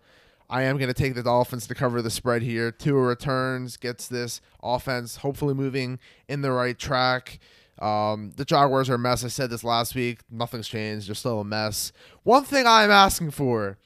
[0.49, 2.71] I am going to take the Dolphins to cover the spread here.
[2.71, 7.39] Tua returns, gets this offense hopefully moving in the right track.
[7.79, 9.23] Um, the Jaguars are a mess.
[9.23, 10.19] I said this last week.
[10.29, 11.07] Nothing's changed.
[11.07, 11.91] They're still a mess.
[12.23, 13.77] One thing I'm asking for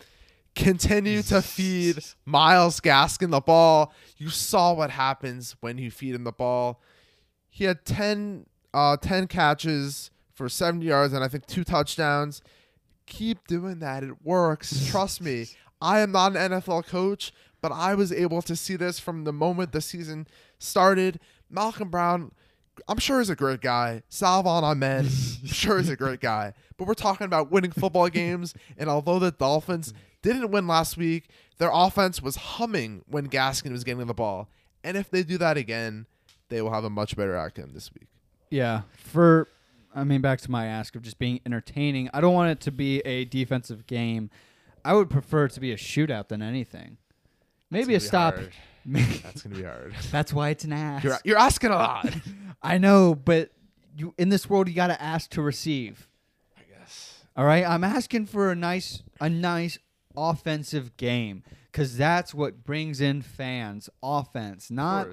[0.56, 3.94] continue to feed Myles Gaskin the ball.
[4.18, 6.82] You saw what happens when you feed him the ball.
[7.50, 12.42] He had 10, uh, 10 catches for 70 yards and I think two touchdowns.
[13.12, 14.04] Keep doing that.
[14.04, 14.88] It works.
[14.90, 15.48] Trust me.
[15.82, 19.34] I am not an NFL coach, but I was able to see this from the
[19.34, 20.28] moment the season
[20.60, 21.20] started.
[21.50, 22.32] Malcolm Brown,
[22.88, 24.04] I'm sure is a great guy.
[24.08, 26.54] Salvon Ahmed, I'm sure is a great guy.
[26.78, 31.28] But we're talking about winning football games, and although the Dolphins didn't win last week,
[31.58, 34.48] their offense was humming when Gaskin was getting the ball.
[34.86, 36.06] And if they do that again,
[36.48, 38.08] they will have a much better outcome this week.
[38.50, 39.48] Yeah, for
[39.94, 42.10] I mean, back to my ask of just being entertaining.
[42.14, 44.30] I don't want it to be a defensive game.
[44.84, 46.98] I would prefer it to be a shootout than anything.
[47.70, 48.36] Maybe a stop.
[48.86, 49.94] That's gonna be hard.
[50.12, 51.04] That's why it's an ask.
[51.04, 52.10] You're, you're asking a lot.
[52.64, 53.52] I know, but
[53.96, 56.08] you in this world you got to ask to receive.
[56.58, 57.24] I guess.
[57.36, 59.78] All right, I'm asking for a nice a nice
[60.18, 63.90] offensive game cuz that's what brings in fans.
[64.02, 65.08] Offense, not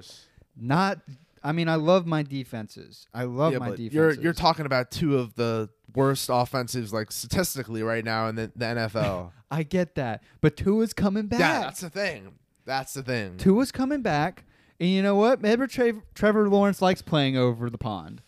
[0.57, 0.99] not
[1.43, 3.07] I mean, I love my defenses.
[3.13, 3.93] I love Yeah, my defenses.
[3.93, 8.51] you're you're talking about two of the worst offensives, like statistically, right now in the,
[8.55, 9.31] the NFL.
[9.51, 10.23] I get that.
[10.41, 11.39] But Tua's coming back.
[11.39, 12.33] yeah, that's the thing.
[12.65, 13.37] That's the thing.
[13.37, 14.45] Tua's coming back.
[14.79, 15.41] And you know what?
[15.41, 18.21] Maybe Tra- Trevor Lawrence likes playing over the pond.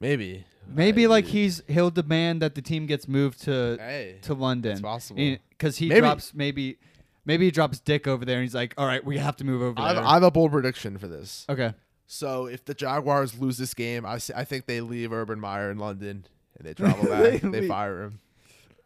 [0.00, 0.44] Maybe.
[0.66, 4.72] Maybe like he's he'll demand that the team gets moved to Hey, to London.
[4.72, 5.36] it's possible.
[5.50, 6.76] Because he Maybe- drops maybe
[7.24, 9.62] maybe he drops Dick over there and he's like, all right, we have to move
[9.62, 10.04] over I have, there.
[10.04, 11.46] I have a bold prediction for this.
[11.48, 11.72] okay.
[12.10, 15.78] So if the Jaguars lose this game, I, I think they leave Urban Meyer in
[15.78, 16.24] London
[16.56, 17.42] and they travel back.
[17.42, 18.20] They they fire him.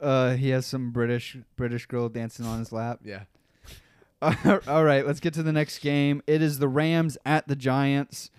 [0.00, 2.98] Uh, he has some British British girl dancing on his lap.
[3.04, 3.22] Yeah.
[4.66, 6.20] all right, let's get to the next game.
[6.26, 8.30] It is the Rams at the Giants.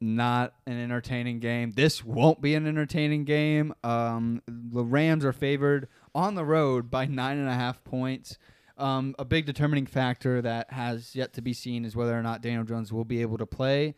[0.00, 1.72] Not an entertaining game.
[1.72, 3.74] This won't be an entertaining game.
[3.84, 8.38] Um, the Rams are favored on the road by nine and a half points.
[8.78, 12.42] Um, a big determining factor that has yet to be seen is whether or not
[12.42, 13.94] Daniel Jones will be able to play.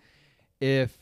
[0.59, 0.97] If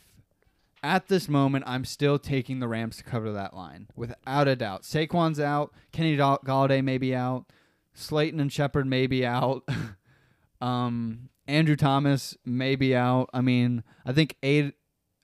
[0.83, 4.83] at this moment, I'm still taking the Rams to cover that line without a doubt.
[4.83, 5.73] Saquon's out.
[5.91, 7.45] Kenny Gall- Golladay may be out.
[7.93, 9.67] Slayton and Shepard may be out.
[10.61, 13.29] um, Andrew Thomas may be out.
[13.33, 14.75] I mean, I think eight,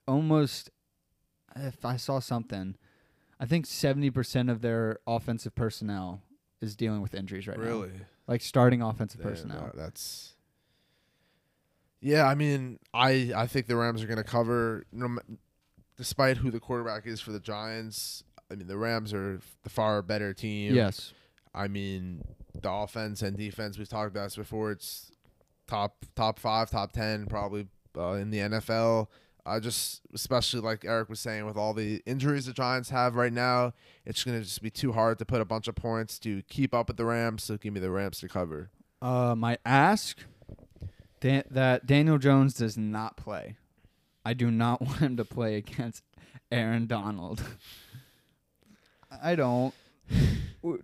[0.06, 0.70] almost.
[1.54, 2.76] If I saw something,
[3.40, 6.20] I think seventy percent of their offensive personnel
[6.60, 7.64] is dealing with injuries right now.
[8.28, 9.60] Like starting offensive Yeah, personnel.
[9.60, 10.34] no, that's.
[12.00, 15.18] Yeah, I mean, I I think the Rams are going to cover, no,
[15.96, 18.22] despite who the quarterback is for the Giants.
[18.50, 20.74] I mean, the Rams are the far better team.
[20.74, 21.12] Yes.
[21.54, 22.22] I mean,
[22.60, 24.72] the offense and defense we've talked about this before.
[24.72, 25.10] It's
[25.66, 29.08] top top five, top ten, probably uh, in the NFL.
[29.46, 33.32] I just, especially like Eric was saying, with all the injuries the Giants have right
[33.32, 33.72] now,
[34.04, 36.74] it's going to just be too hard to put a bunch of points to keep
[36.74, 37.44] up with the Rams.
[37.44, 38.70] So give me the Rams to cover.
[39.00, 40.18] Uh, my ask
[41.20, 43.56] Dan- that Daniel Jones does not play.
[44.24, 46.02] I do not want him to play against
[46.50, 47.42] Aaron Donald.
[49.22, 49.74] I don't.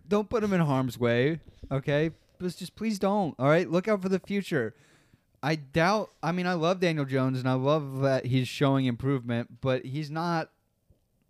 [0.08, 2.12] Don't put him in harm's way, okay?
[2.40, 3.34] Just, just please don't.
[3.38, 4.74] All right, look out for the future.
[5.42, 6.10] I doubt.
[6.22, 10.10] I mean, I love Daniel Jones and I love that he's showing improvement, but he's
[10.10, 10.50] not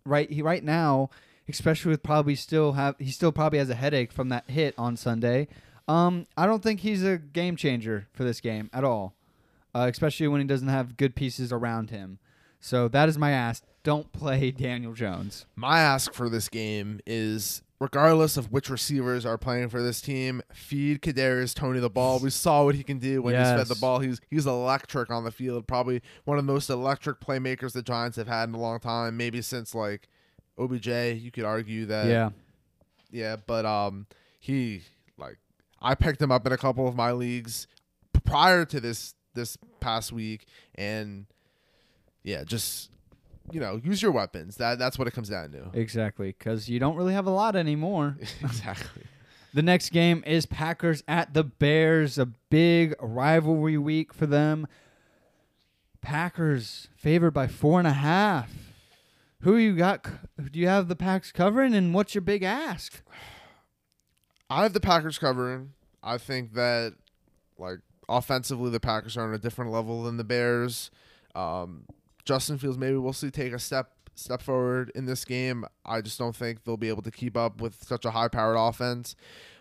[0.04, 0.30] right.
[0.30, 1.10] He right now,
[1.48, 4.96] especially with probably still have he still probably has a headache from that hit on
[4.96, 5.48] Sunday.
[5.88, 9.14] Um, I don't think he's a game changer for this game at all,
[9.74, 12.18] uh, especially when he doesn't have good pieces around him.
[12.60, 13.64] So that is my ask.
[13.82, 15.46] Don't play Daniel Jones.
[15.56, 20.40] My ask for this game is regardless of which receivers are playing for this team,
[20.52, 22.20] feed Kadarius Toney the ball.
[22.20, 23.98] We saw what he can do when he's fed the ball.
[23.98, 25.66] He's he's electric on the field.
[25.66, 29.16] Probably one of the most electric playmakers the Giants have had in a long time.
[29.16, 30.08] Maybe since like
[30.56, 30.86] OBJ,
[31.20, 32.06] you could argue that.
[32.06, 32.30] yeah.
[33.10, 34.06] Yeah, but um,
[34.38, 34.82] he
[35.18, 35.38] like
[35.80, 37.66] I picked him up in a couple of my leagues
[38.24, 41.26] prior to this this past week, and
[42.22, 42.90] yeah, just
[43.50, 44.56] you know, use your weapons.
[44.56, 45.70] That that's what it comes down to.
[45.72, 48.16] Exactly, because you don't really have a lot anymore.
[48.40, 49.02] exactly.
[49.54, 54.66] The next game is Packers at the Bears, a big rivalry week for them.
[56.00, 58.50] Packers favored by four and a half.
[59.42, 60.06] Who you got?
[60.50, 63.02] Do you have the Packs covering, and what's your big ask?
[64.48, 65.72] I have the Packers covering.
[66.02, 66.94] I think that
[67.58, 67.78] like
[68.08, 70.90] offensively, the Packers are on a different level than the Bears.
[71.34, 71.86] Um,
[72.24, 75.64] Justin Fields maybe we'll see take a step step forward in this game.
[75.84, 78.56] I just don't think they'll be able to keep up with such a high powered
[78.58, 79.16] offense.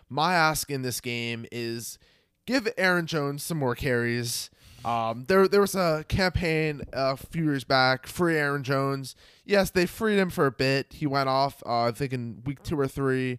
[0.08, 1.98] My ask in this game is
[2.46, 4.50] give Aaron Jones some more carries.
[4.84, 9.14] Um, there, there was a campaign a few years back, free Aaron Jones.
[9.44, 10.94] Yes, they freed him for a bit.
[10.94, 13.38] He went off, uh, I think in week two or three.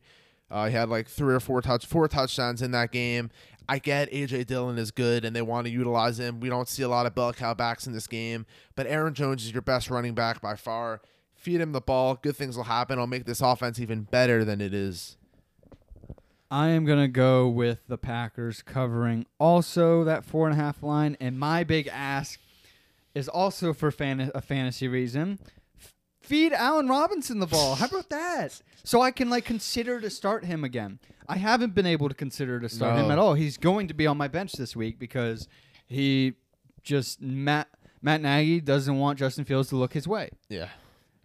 [0.50, 3.30] Uh, he had like three or four touch, four touchdowns in that game.
[3.68, 6.40] I get AJ Dillon is good and they want to utilize him.
[6.40, 8.46] We don't see a lot of bell cow backs in this game,
[8.76, 11.02] but Aaron Jones is your best running back by far.
[11.34, 13.00] Feed him the ball, good things will happen.
[13.00, 15.18] I'll make this offense even better than it is.
[16.50, 21.18] I am gonna go with the Packers covering also that four and a half line,
[21.20, 22.40] and my big ask
[23.16, 25.40] is also for fan- a fantasy reason.
[26.24, 27.76] Feed Allen Robinson the ball.
[27.76, 28.62] How about that?
[28.84, 31.00] So I can like consider to start him again.
[31.28, 33.34] I haven't been able to consider to start him at all.
[33.34, 35.48] He's going to be on my bench this week because
[35.86, 36.34] he
[36.82, 37.68] just Matt
[38.02, 40.30] Matt Nagy doesn't want Justin Fields to look his way.
[40.50, 40.70] Yeah.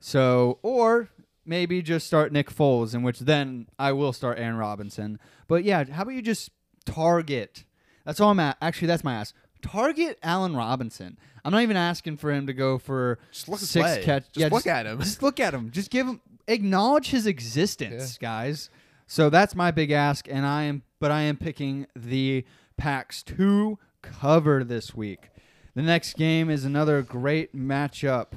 [0.00, 1.08] So, or
[1.44, 5.18] maybe just start Nick Foles, in which then I will start Aaron Robinson.
[5.48, 6.50] But yeah, how about you just
[6.84, 7.64] target?
[8.04, 8.56] That's all I'm at.
[8.60, 9.34] Actually, that's my ask.
[9.62, 11.18] Target Allen Robinson.
[11.44, 14.02] I'm not even asking for him to go for Just look at six play.
[14.04, 14.24] catch.
[14.32, 14.98] Just yeah, look at him.
[14.98, 15.70] Just look at him.
[15.70, 18.70] Just give him acknowledge his existence, guys.
[19.06, 22.44] So that's my big ask, and I am, but I am picking the
[22.76, 25.30] Packs to cover this week.
[25.74, 28.32] The next game is another great matchup.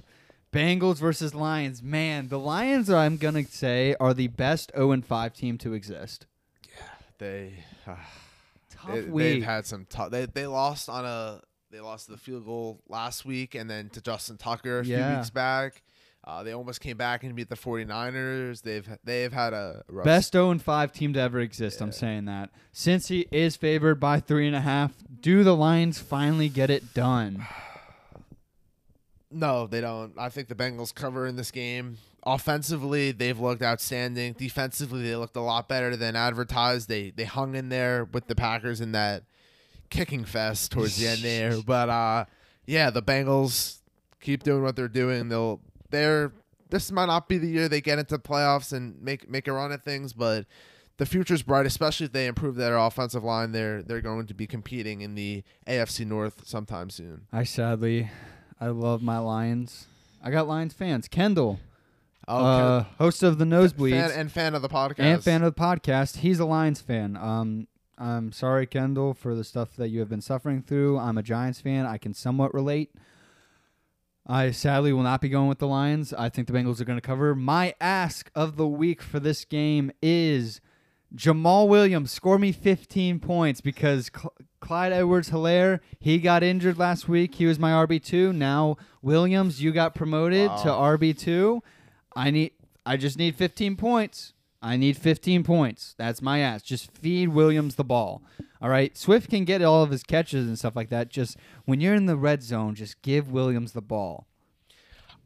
[0.54, 1.82] Bengals versus Lions.
[1.84, 6.26] Man, the Lions I'm gonna say are the best 0 and 5 team to exist.
[6.68, 6.84] Yeah,
[7.20, 7.96] they, uh,
[8.82, 9.24] Tough they week.
[9.34, 10.12] they've had some tough.
[10.12, 11.42] They they lost on a
[11.72, 15.30] they lost the field goal last week and then to Justin Tucker a few weeks
[15.30, 15.84] back.
[16.24, 18.62] Uh, they almost came back and beat the 49ers.
[18.62, 21.82] They've they've had a rough Best 0 and 5 team to ever exist.
[21.82, 22.52] I'm saying that.
[22.72, 26.94] Since he is favored by three and a half, do the Lions finally get it
[26.94, 27.46] done?
[29.34, 30.12] No, they don't.
[30.18, 31.98] I think the Bengals cover in this game.
[32.24, 34.34] Offensively, they've looked outstanding.
[34.34, 36.88] Defensively, they looked a lot better than advertised.
[36.88, 39.24] They they hung in there with the Packers in that
[39.90, 41.58] kicking fest towards the end there.
[41.66, 42.26] But uh
[42.66, 43.80] yeah, the Bengals
[44.20, 45.30] keep doing what they're doing.
[45.30, 46.32] They'll they're
[46.70, 49.72] this might not be the year they get into playoffs and make make a run
[49.72, 50.46] at things, but
[50.98, 53.52] the future's bright, especially if they improve their offensive line.
[53.52, 57.26] They're they're going to be competing in the AFC North sometime soon.
[57.34, 58.12] I sadly,
[58.60, 59.88] I love my Lions.
[60.24, 61.08] I got Lions fans.
[61.08, 61.60] Kendall,
[62.28, 65.00] Oh, uh, host of the Nosebleeds fan and fan of the podcast.
[65.00, 66.18] and fan of the podcast.
[66.18, 67.18] He's a Lions fan.
[67.18, 70.98] Um, I'm sorry, Kendall, for the stuff that you have been suffering through.
[70.98, 71.86] I'm a Giants fan.
[71.86, 72.92] I can somewhat relate.
[74.26, 76.14] I sadly will not be going with the Lions.
[76.14, 77.36] I think the Bengals are going to cover.
[77.36, 80.62] My ask of the week for this game is
[81.16, 87.10] Jamaal Williams score me 15 points because Cl- Clyde Edwards Helaire, he got injured last
[87.10, 87.36] week.
[87.36, 88.34] He was my RB2.
[88.34, 91.62] Now, Williams, you got promoted to RB2.
[92.16, 92.52] I need
[92.86, 94.34] I just need 15 points.
[94.62, 95.96] I need 15 points.
[95.98, 96.62] That's my ass.
[96.62, 98.22] Just feed Williams the ball.
[98.62, 98.96] All right.
[98.96, 101.10] Swift can get all of his catches and stuff like that.
[101.10, 104.28] Just when you're in the red zone, just give Williams the ball.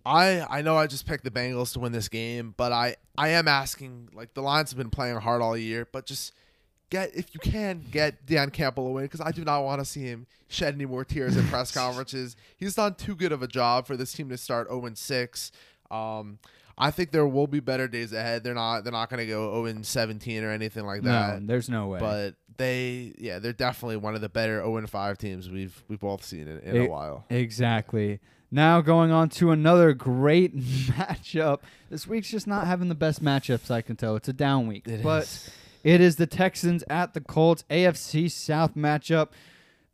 [0.06, 3.30] I I know I just picked the Bengals to win this game, but I I
[3.30, 6.32] am asking like the Lions have been playing hard all year, but just
[6.90, 10.04] get if you can get Dan Campbell away because I do not want to see
[10.04, 12.36] him shed any more tears at press conferences.
[12.56, 15.52] He's done too good of a job for this team to start 0 6.
[15.90, 16.40] Um,
[16.78, 18.44] I think there will be better days ahead.
[18.44, 21.42] They're not they're not going to go 0 17 or anything like that.
[21.42, 22.00] no, there's no way.
[22.00, 26.24] But they yeah they're definitely one of the better 0 5 teams we've we've both
[26.24, 27.26] seen in, in It- a while.
[27.30, 28.20] Exactly.
[28.52, 31.60] Now going on to another great matchup.
[31.90, 33.72] This week's just not having the best matchups.
[33.72, 35.50] I can tell it's a down week, It but is.
[35.84, 39.30] it is the Texans at the Colts AFC South matchup.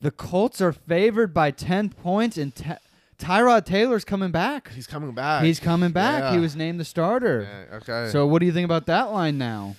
[0.02, 2.80] The Colts are favored by ten points, and Ty-
[3.22, 4.72] Tyrod Taylor's coming back.
[4.72, 5.44] He's coming back.
[5.44, 6.34] He's coming back.
[6.34, 7.68] He was named the starter.
[7.70, 8.10] Yeah, okay.
[8.12, 9.76] So what do you think about that line now?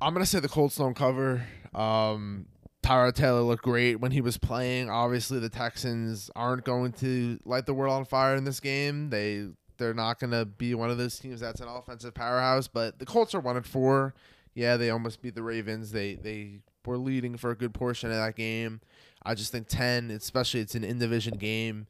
[0.00, 1.44] I'm gonna say the Colts don't cover.
[1.74, 2.46] Um,
[2.82, 4.88] Tyrod Taylor looked great when he was playing.
[4.88, 9.10] Obviously, the Texans aren't going to light the world on fire in this game.
[9.10, 12.68] They they're not gonna be one of those teams that's an offensive powerhouse.
[12.68, 14.14] But the Colts are one and four.
[14.54, 15.90] Yeah, they almost beat the Ravens.
[15.90, 18.80] They they were leading for a good portion of that game.
[19.22, 21.86] I just think ten, especially it's an in division game.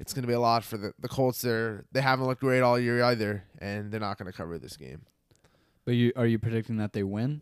[0.00, 1.42] It's going to be a lot for the, the Colts.
[1.42, 4.76] They're, they haven't looked great all year either, and they're not going to cover this
[4.76, 5.02] game.
[5.84, 7.40] But you are you predicting that they win?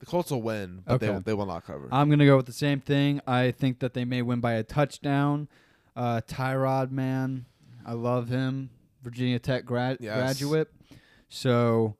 [0.00, 1.22] The Colts will win, but they, Okay.
[1.24, 1.88] they will not cover.
[1.90, 3.20] I'm gonna go with the same thing.
[3.26, 5.48] I think that they may win by a touchdown.
[5.96, 7.46] Uh, Tyrod, man,
[7.84, 8.70] I love him.
[9.02, 10.16] Virginia Tech grad Yes.
[10.16, 10.68] graduate.
[11.28, 11.96] So,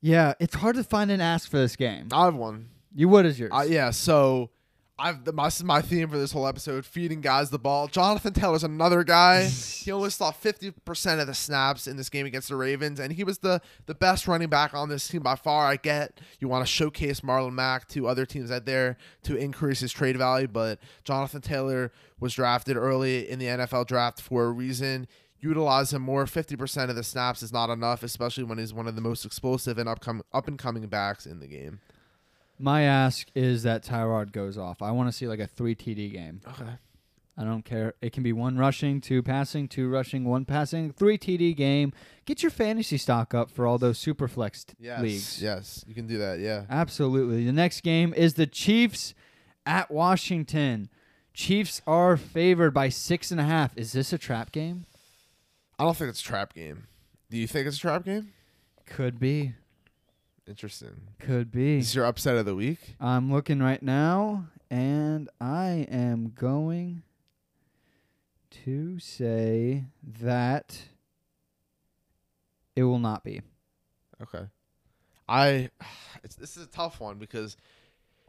[0.00, 2.08] yeah, it's hard to find an ask for this game.
[2.12, 2.68] I have one.
[2.94, 3.50] You what is yours?
[3.52, 4.50] Uh, yeah, so
[4.96, 7.88] I've the, my, this is my theme for this whole episode: feeding guys the ball.
[7.88, 9.44] Jonathan Taylor's another guy.
[9.44, 13.12] he only saw fifty percent of the snaps in this game against the Ravens, and
[13.12, 15.66] he was the the best running back on this team by far.
[15.66, 19.80] I get you want to showcase Marlon Mack to other teams out there to increase
[19.80, 21.90] his trade value, but Jonathan Taylor
[22.20, 25.08] was drafted early in the NFL draft for a reason.
[25.40, 26.24] Utilize him more.
[26.28, 29.24] Fifty percent of the snaps is not enough, especially when he's one of the most
[29.24, 31.80] explosive and upcoming up and coming backs in the game.
[32.58, 34.80] My ask is that Tyrod goes off.
[34.82, 36.40] I want to see like a three TD game.
[36.46, 36.70] Okay.
[37.36, 37.94] I don't care.
[38.00, 41.92] It can be one rushing, two passing, two rushing, one passing, three TD game.
[42.26, 45.00] Get your fantasy stock up for all those super flex t- Yes.
[45.02, 45.42] leagues.
[45.42, 46.38] Yes, you can do that.
[46.38, 46.64] Yeah.
[46.70, 47.44] Absolutely.
[47.44, 49.14] The next game is the Chiefs
[49.66, 50.88] at Washington.
[51.32, 53.76] Chiefs are favored by six and a half.
[53.76, 54.86] Is this a trap game?
[55.76, 56.86] I don't think it's a trap game.
[57.30, 58.32] Do you think it's a trap game?
[58.86, 59.54] Could be.
[60.46, 61.00] Interesting.
[61.20, 61.78] Could be.
[61.78, 62.96] Is your upset of the week?
[63.00, 67.02] I'm looking right now, and I am going
[68.64, 69.84] to say
[70.20, 70.82] that
[72.76, 73.40] it will not be.
[74.22, 74.46] Okay.
[75.28, 75.70] I
[76.22, 77.56] it's this is a tough one because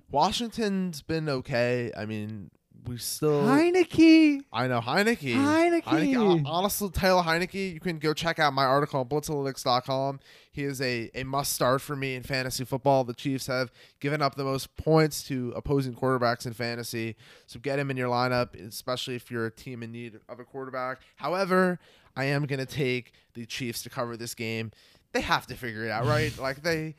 [0.09, 1.91] Washington's been okay.
[1.97, 2.49] I mean,
[2.87, 4.41] we still Heinicke.
[4.53, 5.35] I know Heinicke.
[5.35, 6.15] Heinicke.
[6.15, 10.19] hon- Honestly, Taylor Heinicke, you can go check out my article on blitzanalytics.com.
[10.51, 13.03] He is a, a must start for me in fantasy football.
[13.03, 17.15] The Chiefs have given up the most points to opposing quarterbacks in fantasy.
[17.47, 20.43] So get him in your lineup, especially if you're a team in need of a
[20.45, 20.99] quarterback.
[21.17, 21.79] However,
[22.15, 24.71] I am going to take the Chiefs to cover this game.
[25.11, 26.37] They have to figure it out, right?
[26.39, 26.95] like they.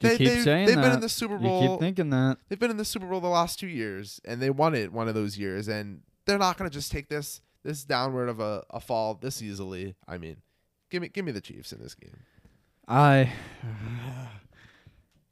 [0.00, 0.94] You They, keep they, saying they've been that.
[0.94, 1.60] in the Super You Bowl.
[1.76, 2.38] keep thinking that.
[2.48, 5.08] They've been in the Super Bowl the last two years, and they won it one
[5.08, 8.62] of those years, and they're not going to just take this this downward of a,
[8.70, 9.94] a fall this easily.
[10.06, 10.38] I mean,
[10.90, 12.16] give me give me the Chiefs in this game.
[12.86, 13.32] I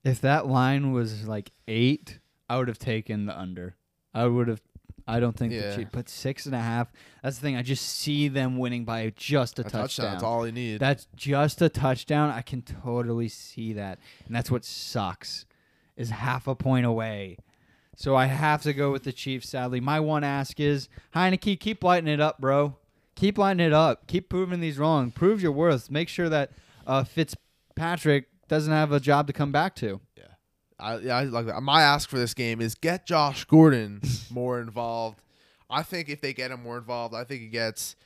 [0.04, 3.76] if that line was like eight, I would have taken the under.
[4.14, 4.60] I would have.
[5.06, 5.70] I don't think Yeah.
[5.70, 6.92] the Chiefs, but six and a half.
[7.22, 7.56] That's the thing.
[7.56, 10.78] I just see them winning by just a, A touchdown, that's all you need.
[10.80, 12.30] That's just a touchdown.
[12.30, 15.44] I can totally see that, and that's what sucks,
[15.96, 17.36] is half a point away.
[17.96, 19.48] So I have to go with the Chiefs.
[19.50, 22.76] Sadly, my one ask is Heinicke, keep lighting it up, bro.
[23.14, 24.06] Keep lighting it up.
[24.06, 25.10] Keep proving these wrong.
[25.10, 25.90] Prove your worth.
[25.90, 26.50] Make sure that
[26.86, 30.00] uh, Fitzpatrick doesn't have a job to come back to.
[30.16, 30.24] yeah,
[30.82, 31.60] I, yeah, I like that.
[31.62, 35.20] My ask for this game is get Josh Gordon more involved.
[35.70, 37.96] I think if they get him more involved, I think he gets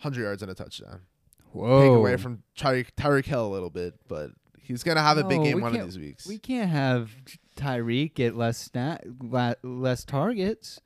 [0.00, 1.00] 100 yards and a touchdown.
[1.52, 1.80] Whoa.
[1.80, 4.30] Take away from Tyreek Tyreek Hill a little bit, but
[4.60, 6.26] he's gonna have a big game one of these weeks.
[6.26, 7.10] We can't have
[7.56, 9.04] Tyreek get less stat,
[9.62, 10.80] less targets.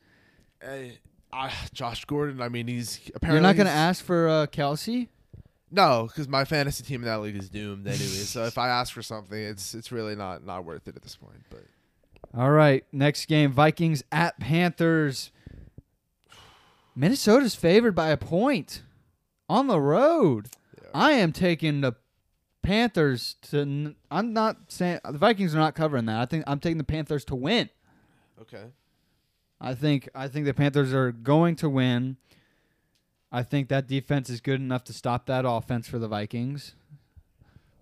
[0.60, 0.98] Hey,
[1.32, 2.40] I, Josh Gordon.
[2.40, 5.08] I mean, he's apparently You're not going to ask for uh, Kelce?
[5.70, 7.98] No, because my fantasy team in that league is doomed anyway.
[8.04, 11.16] so if I ask for something, it's it's really not not worth it at this
[11.16, 11.42] point.
[11.50, 11.64] But
[12.34, 15.30] All right, next game Vikings at Panthers.
[16.96, 18.82] Minnesota's favored by a point
[19.48, 20.48] on the road.
[20.82, 20.88] Yeah.
[20.94, 21.92] I am taking the
[22.62, 23.60] Panthers to.
[23.60, 26.20] n- I'm not saying the Vikings are not covering that.
[26.20, 27.68] I think I'm taking the Panthers to win.
[28.40, 28.64] okay,
[29.60, 32.16] I think I think the Panthers are going to win.
[33.30, 36.74] I think that defense is good enough to stop that offense for the Vikings.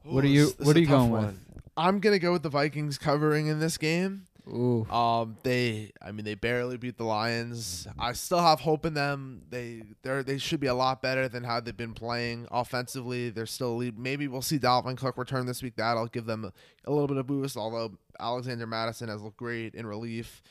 [0.02, 1.38] What are you- this- this what are you going with?
[1.76, 4.26] I'm gonna go with the Vikings covering in this game.
[4.48, 4.84] Ooh.
[4.88, 7.88] Um, they, I mean, they barely beat the Lions.
[7.98, 9.42] I still have hope in them.
[9.50, 13.28] They, they they should be a lot better than how they've been playing offensively.
[13.30, 13.98] They're still a lead.
[13.98, 15.74] Maybe we'll see Dalvin Cook return this week.
[15.76, 16.52] That'll give them a,
[16.88, 17.56] a little bit of boost.
[17.56, 20.42] Although Alexander Mattison has looked great in relief.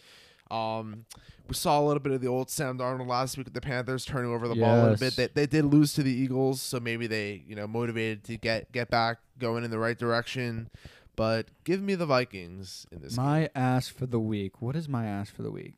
[0.52, 1.06] Um,
[1.48, 4.06] we saw a little bit of the old Sam Darnold last week with the Panthers
[4.06, 5.16] turning over the ball a little bit.
[5.16, 8.72] They, they did lose to the Eagles, so maybe they you know motivated to get
[8.72, 10.70] get back going in the right direction.
[11.16, 13.16] But give me the Vikings in this.
[13.16, 13.26] game.
[13.26, 14.62] My ask for the week.
[14.62, 15.76] What is my ask for the week?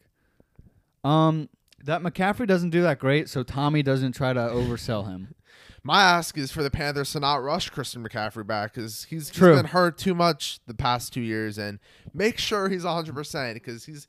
[1.03, 1.49] Um,
[1.83, 5.35] that McCaffrey doesn't do that great, so Tommy doesn't try to oversell him.
[5.83, 9.39] My ask is for the Panthers to not rush Christian McCaffrey back because he's, he's
[9.39, 11.79] been hurt too much the past two years, and
[12.13, 14.05] make sure he's 100 percent because he's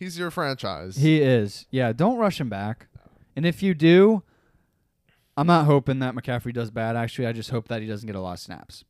[0.00, 0.96] he's your franchise.
[0.96, 1.66] He is.
[1.70, 2.88] Yeah, don't rush him back.
[3.36, 4.24] And if you do,
[5.36, 6.96] I'm not hoping that McCaffrey does bad.
[6.96, 8.84] Actually, I just hope that he doesn't get a lot of snaps.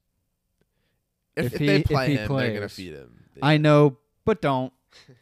[1.36, 3.24] if, if if he- they if play he him, they're gonna feed him.
[3.34, 4.72] They- I know, but don't.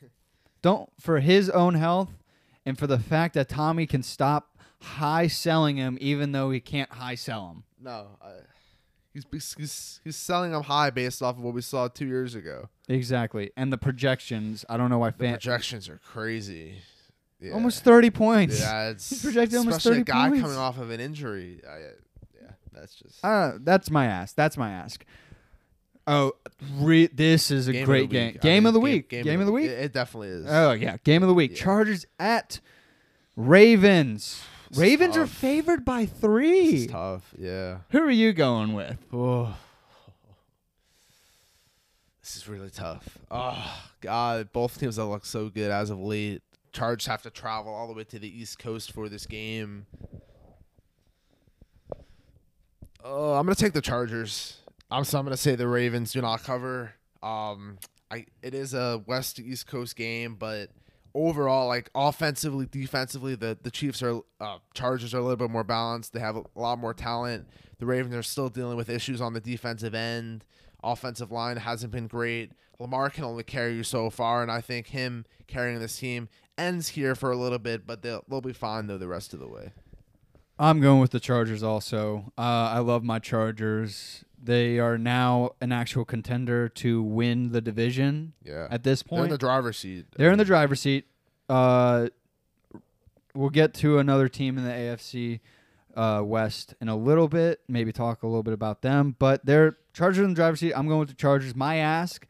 [0.63, 2.11] don't for his own health
[2.65, 6.91] and for the fact that Tommy can stop high selling him even though he can't
[6.93, 7.65] high sell him.
[7.81, 8.33] No, I,
[9.33, 12.69] he's, he's he's selling them high based off of what we saw two years ago.
[12.89, 13.51] Exactly.
[13.57, 16.77] And the projections, I don't know why The fan projections are crazy.
[17.41, 17.53] Yeah.
[17.53, 18.59] almost 30 points.
[18.61, 20.01] Yeah, it's He's projected almost thirty.
[20.01, 20.43] especially 30 a guy points.
[20.43, 21.61] coming off of an injury.
[21.69, 21.79] I,
[22.43, 24.35] yeah, that's just Uh, that's my ask.
[24.35, 25.05] That's my ask.
[26.07, 26.33] Oh,
[26.79, 28.35] re- this is a game great game.
[28.37, 29.11] I Game mean, of the week.
[29.11, 29.67] Game, of the week.
[29.67, 30.47] It, it definitely is.
[30.49, 31.51] Oh yeah, game of the week.
[31.53, 31.59] Yeah.
[31.65, 32.61] Chargers at
[33.37, 34.43] Ravens.
[34.75, 36.87] Ravens are favored by three.
[36.87, 37.35] tough.
[37.39, 37.79] Yeah.
[37.91, 38.99] Who are you going with?
[39.13, 39.57] Oh.
[42.23, 43.19] This is really tough.
[43.31, 46.43] Oh God, both teams that look so good as of late.
[46.73, 49.87] Chargers have to travel all the way to the East Coast for this game.
[53.03, 54.59] Oh, I'm gonna take the Chargers.
[54.91, 56.93] I'm so I'm gonna say the Ravens do not cover.
[57.23, 57.79] Um,
[58.11, 60.69] I it is a West to East Coast game, but
[61.19, 65.65] overall, like offensively, defensively, the the Chiefs are uh, Chargers are a little bit more
[65.65, 66.13] balanced.
[66.13, 67.49] They have a lot more talent.
[67.79, 70.45] The Ravens are still dealing with issues on the defensive end.
[70.83, 72.53] Offensive line hasn't been great.
[72.79, 76.89] Lamar can only carry you so far, and I think him carrying this team ends
[76.89, 79.49] here for a little bit, but they'll they'll be fine though the rest of the
[79.49, 79.73] way.
[80.59, 82.33] I'm going with the Chargers also.
[82.37, 84.25] Uh, I love my Chargers.
[84.43, 89.23] They are now an actual contender to win the division Yeah, at this they're in
[89.25, 89.31] point.
[89.33, 90.07] the driver's seat.
[90.17, 91.07] They're in the driver's seat.
[91.49, 92.09] Uh,
[93.35, 95.41] we'll get to another team in the AFC
[95.97, 97.61] uh, West in a little bit.
[97.69, 99.17] Maybe talk a little bit about them.
[99.19, 100.73] But they're Chargers in the driver's seat.
[100.75, 101.57] I'm going with the Chargers.
[101.57, 102.27] My ask,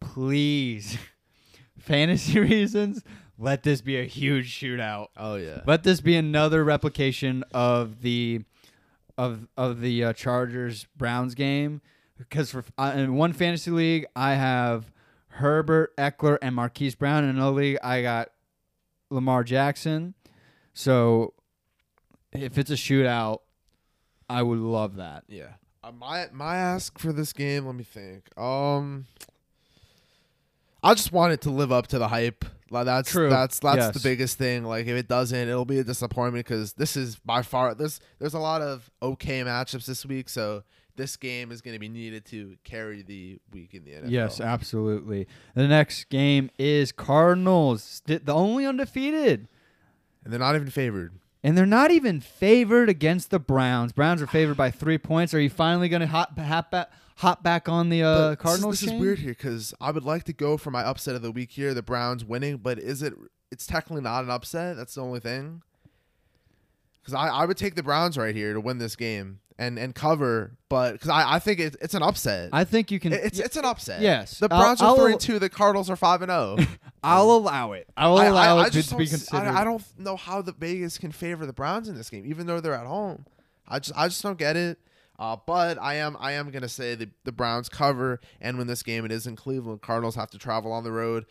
[0.00, 0.96] please,
[1.78, 3.02] fantasy reasons,
[3.38, 5.08] let this be a huge shootout.
[5.16, 5.62] Oh yeah.
[5.66, 8.42] Let this be another replication of the
[9.18, 11.80] of of the uh, Chargers Browns game
[12.18, 14.90] because for uh, in one fantasy league I have
[15.28, 17.24] Herbert, Ekeler, and Marquise Brown.
[17.24, 18.30] In another league I got
[19.10, 20.14] Lamar Jackson.
[20.74, 21.34] So
[22.32, 23.40] if it's a shootout,
[24.28, 25.24] I would love that.
[25.28, 25.54] Yeah.
[25.84, 28.36] Uh, my my ask for this game, let me think.
[28.38, 29.06] Um
[30.84, 32.44] I just want it to live up to the hype.
[32.72, 33.28] Like that's True.
[33.30, 33.94] that's that's Yes.
[33.94, 34.64] the biggest thing.
[34.64, 38.34] Like if it doesn't, it'll be a disappointment because this is by far there's there's
[38.34, 40.62] a lot of okay matchups this week, so
[40.96, 44.10] this game is going to be needed to carry the week in the NFL.
[44.10, 45.26] Yes, absolutely.
[45.54, 49.48] The next game is Cardinals, the only undefeated.
[50.24, 51.12] and they're not even favored.
[51.44, 53.92] And they're not even favored against the Browns.
[53.92, 55.34] Browns are favored by three points.
[55.34, 56.90] Are you finally going to hop, hop, back,
[57.22, 58.80] hop back on the uh, But this is- Cardinals?
[58.80, 61.32] This is, weird here because I would like to go for my upset of the
[61.32, 63.14] week here, the Browns winning, but is it?
[63.50, 64.76] It's technically not an upset.
[64.76, 65.62] That's the only thing.
[67.00, 69.94] Because I, I would take the Browns right here to win this game and and
[69.94, 72.50] cover, but because I, I think it, it's an upset.
[72.52, 73.12] I think you can.
[73.12, 74.00] It- it's it's an upset.
[74.02, 74.38] Yes.
[74.38, 75.38] the I'll- Browns are three and two.
[75.38, 76.56] The Cardinals are five and zero.
[77.04, 77.88] I'll allow it.
[77.96, 79.48] I'll I, allow I, it just to be considered.
[79.48, 82.46] I, I don't know how the Vegas can favor the Browns in this game, even
[82.46, 83.26] though they're at home.
[83.68, 84.78] I just I just don't get it.
[85.22, 88.82] Uh, but I am I am gonna say the the Browns cover and win this
[88.82, 89.04] game.
[89.04, 89.80] It is in Cleveland.
[89.80, 91.26] Cardinals have to travel on the road.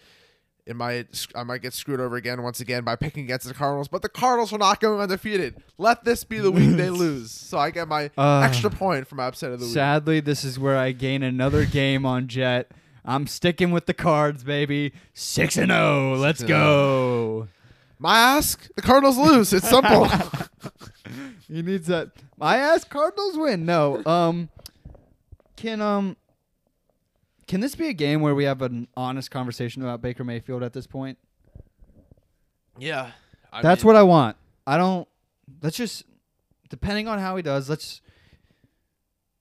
[0.66, 3.90] It might I might get screwed over again once again by picking against the Cardinals,
[3.90, 5.62] but the Cardinals are not going undefeated.
[5.78, 9.20] Let this be the week they lose, so I get my Uh, extra point from
[9.20, 9.74] upset of the week.
[9.74, 12.72] Sadly, this is where I gain another game on Jet.
[13.04, 14.94] I'm sticking with the cards, baby.
[15.14, 16.16] Six and zero.
[16.16, 17.50] Let's go.
[18.00, 19.52] My ask: the Cardinals lose.
[19.52, 20.08] It's simple.
[21.50, 22.12] He needs that.
[22.42, 23.66] I asked Cardinals win.
[23.66, 24.04] No.
[24.06, 24.50] Um.
[25.56, 26.18] Can um.
[27.48, 30.74] Can this be a game where we have an honest conversation about Baker Mayfield at
[30.74, 31.18] this point?
[32.80, 33.12] yeah,
[33.52, 34.38] I That's mean, what I want.
[34.66, 35.08] I don't.
[35.62, 36.06] Let's just,
[36.70, 38.02] depending on how he does, let's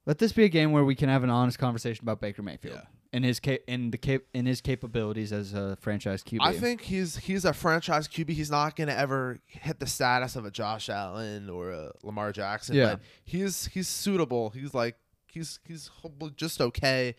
[0.07, 2.75] let this be a game where we can have an honest conversation about Baker Mayfield
[2.75, 2.83] Yeah.
[3.13, 6.39] And his cap in the cap in his capabilities as a franchise QB.
[6.41, 8.31] I think he's he's a franchise QB.
[8.31, 12.77] He's not gonna ever hit the status of a Josh Allen or a Lamar Jackson.
[12.77, 12.93] Yeah.
[12.93, 14.51] But he's he's suitable.
[14.51, 14.97] He's like
[15.27, 15.91] he's he's
[16.37, 17.15] just okay.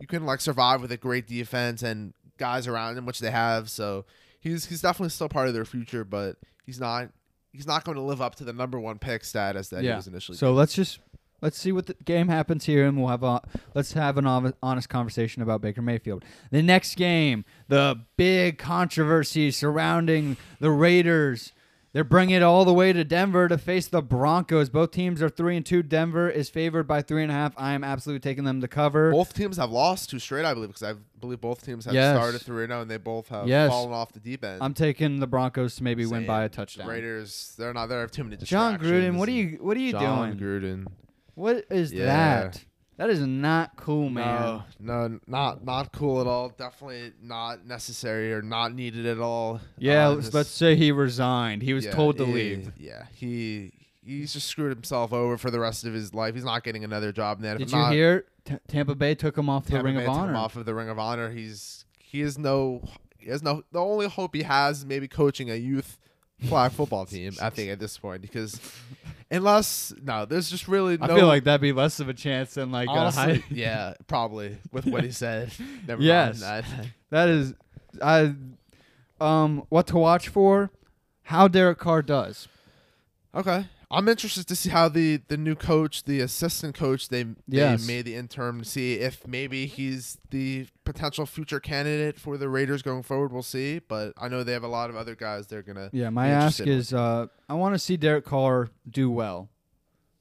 [0.00, 3.68] You can like survive with a great defense and guys around him, which they have.
[3.70, 4.04] So
[4.40, 7.10] he's he's definitely still part of their future, but he's not
[7.52, 10.06] he's not going to live up to the number one pick status that he was
[10.06, 10.36] initially.
[10.36, 11.00] So let's just
[11.44, 13.40] let's see what the game happens here, and we'll have a
[13.74, 14.26] let's have an
[14.62, 16.24] honest conversation about Baker Mayfield.
[16.50, 21.52] The next game, the big controversy surrounding the Raiders.
[21.92, 24.68] They're bringing it all the way to Denver to face the Broncos.
[24.68, 25.80] Both teams are three and two.
[25.80, 27.52] Denver is favored by three and a half.
[27.56, 29.12] I am absolutely taking them to cover.
[29.12, 32.16] both teams have lost two straight, I believe, because I believe both teams have Yes.
[32.16, 33.70] started three and zero, and they both have Yes.
[33.70, 34.60] fallen off the deep end.
[34.60, 36.88] I'm taking the Broncos to maybe win by a The touchdown.
[36.88, 37.86] Raiders, they're not.
[37.86, 38.82] They have too many distractions.
[38.82, 38.90] John.
[38.92, 40.38] Gruden, what are you what are you John doing?
[40.40, 40.48] John
[40.88, 40.92] Gruden.
[41.34, 42.06] What is Yeah.
[42.06, 42.64] that?
[42.96, 44.62] That is not cool, man.
[44.78, 46.50] No, no, not not cool at all.
[46.50, 49.60] Definitely not necessary or not needed at all.
[49.78, 51.62] Yeah, Uh, let's, just- let's say he resigned.
[51.62, 52.72] He was yeah, told to he- leave.
[52.78, 53.72] Yeah, he
[54.04, 56.34] he's just screwed himself over for the rest of his life.
[56.34, 57.58] He's not getting another job in the NFL.
[57.58, 58.24] Did you Not- hear?
[58.44, 60.36] T- Tampa Bay took him off the Tampa Ring Bay of took him Honor.
[60.36, 61.30] off of the Ring of Honor.
[61.30, 62.80] He's he has no
[63.18, 65.98] he has no the only hope he has is maybe coaching a youth
[66.42, 67.32] flag football team.
[67.42, 68.60] I think at this point because
[69.30, 71.04] unless no, there's just really no.
[71.06, 73.44] I feel like that'd be less of a chance than like a honestly, high.
[73.50, 75.52] yeah, probably with what he said.
[75.86, 76.40] Never Yes.
[76.40, 76.86] mind that.
[77.10, 77.54] That is,
[78.02, 78.34] I,
[79.20, 80.70] um, what to watch for?
[81.22, 82.48] How Derek Carr does.
[83.34, 83.66] Okay.
[83.94, 87.80] I'm interested to see how the the new coach, the assistant coach, they Yes.
[87.80, 92.48] they made the interim to see if maybe he's the potential future candidate for the
[92.48, 93.32] Raiders going forward.
[93.32, 95.90] We'll see, but I know they have a lot of other guys they're gonna.
[95.92, 99.48] Yeah, my ask is, uh, I want to see Derek Carr do well.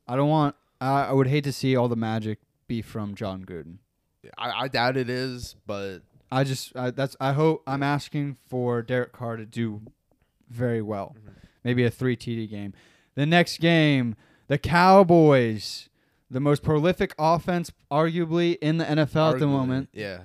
[0.08, 0.56] I don't want.
[0.80, 3.78] I I would hate to see all the magic be from John Gruden.
[4.38, 6.00] I, I doubt it is, but
[6.32, 9.82] I just I, that's I hope I'm asking for Derek Carr to do
[10.50, 11.16] very well.
[11.18, 11.30] Mm-hmm.
[11.64, 12.74] Maybe a three TD game.
[13.16, 14.16] The next game,
[14.48, 15.90] the Cowboys,
[16.30, 20.22] the most prolific offense arguably in the NFL at the moment, yeah.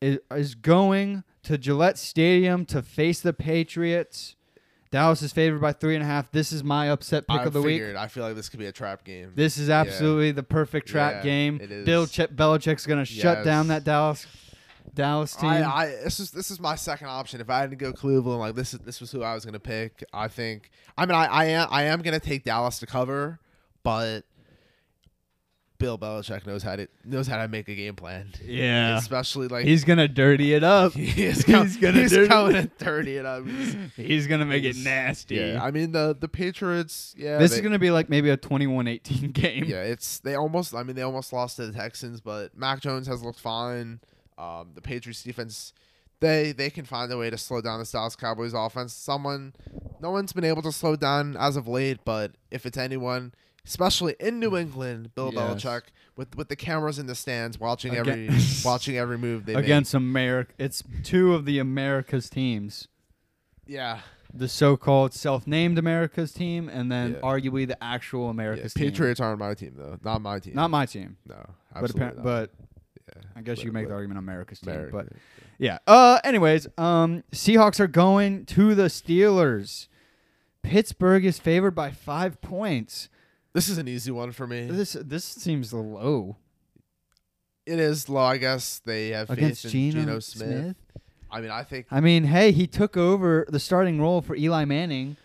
[0.00, 4.36] is, is going to Gillette Stadium to face the Patriots.
[4.90, 6.32] Dallas is favored by three and a half.
[6.32, 7.80] This is my upset pick I of the week.
[7.80, 9.32] I feel like this could be a trap game.
[9.36, 11.60] This is absolutely the perfect trap Yeah, game.
[11.62, 11.86] it is.
[11.86, 14.26] Bill Ch- Belichick's going to shut down that Dallas
[14.94, 15.50] Dallas team.
[15.50, 17.40] I, I this is this is my second option.
[17.40, 19.60] If I had to go Cleveland, like this is this was who I was gonna
[19.60, 20.04] pick.
[20.12, 20.70] I think.
[20.98, 23.38] I mean, I, I am I am gonna take Dallas to cover,
[23.82, 24.24] but
[25.78, 28.28] Bill Belichick knows how to knows how to make a game plan.
[28.44, 28.98] yeah.
[28.98, 30.92] especially like He's going to dirty it up.
[30.94, 33.40] he is he's gonna he's dirty- coming in dirty and I
[33.96, 35.36] He's going to make it nasty.
[35.36, 35.58] yeah.
[35.62, 37.14] I mean the the Patriots.
[37.16, 39.64] Yeah, this they- is going to be like maybe a 21-18 game.
[39.64, 40.74] Yeah, it's they almost.
[40.74, 44.00] I mean, they almost lost to the Texans, but Mac Jones has looked fine.
[44.40, 45.72] Um, the Patriots defense,
[46.20, 48.92] they they can find a way to slow down the Dallas Cowboys offense.
[48.94, 49.52] Someone,
[50.00, 53.32] no one's been able to slow down as of late, but if it's anyone,
[53.66, 55.62] especially in New England, Bill Yes.
[55.64, 55.82] Belichick
[56.16, 59.92] with with the cameras in the stands watching Again- every watching every move they Against
[59.94, 60.52] America.
[60.58, 62.88] It's two of the America's teams.
[63.66, 64.00] Yeah,
[64.34, 67.20] The so-called self-named America's team and then Yeah.
[67.20, 68.30] arguably the actual yeah.
[68.30, 68.90] America's team.
[68.90, 69.96] Patriots aren't my team though.
[70.02, 70.54] Not my team.
[70.54, 71.16] Not my team.
[71.26, 72.50] no, But but.
[73.36, 74.72] I guess you But- can make the but argument America's team.
[74.74, 75.08] America- But
[75.58, 75.78] Yeah.
[75.86, 76.20] Uh.
[76.24, 79.88] Anyways, um, Seahawks are going to the Steelers.
[80.62, 83.08] Pittsburgh is favored by five points.
[83.52, 84.66] this is an easy one for me.
[84.66, 86.36] This this seems low
[87.66, 88.22] It is low.
[88.22, 90.48] I guess they have against faith in Geno, Geno Smith.
[90.62, 90.76] Smith.
[91.30, 94.64] I mean, I think I mean, hey, he took over the starting role for Eli
[94.64, 95.16] Manning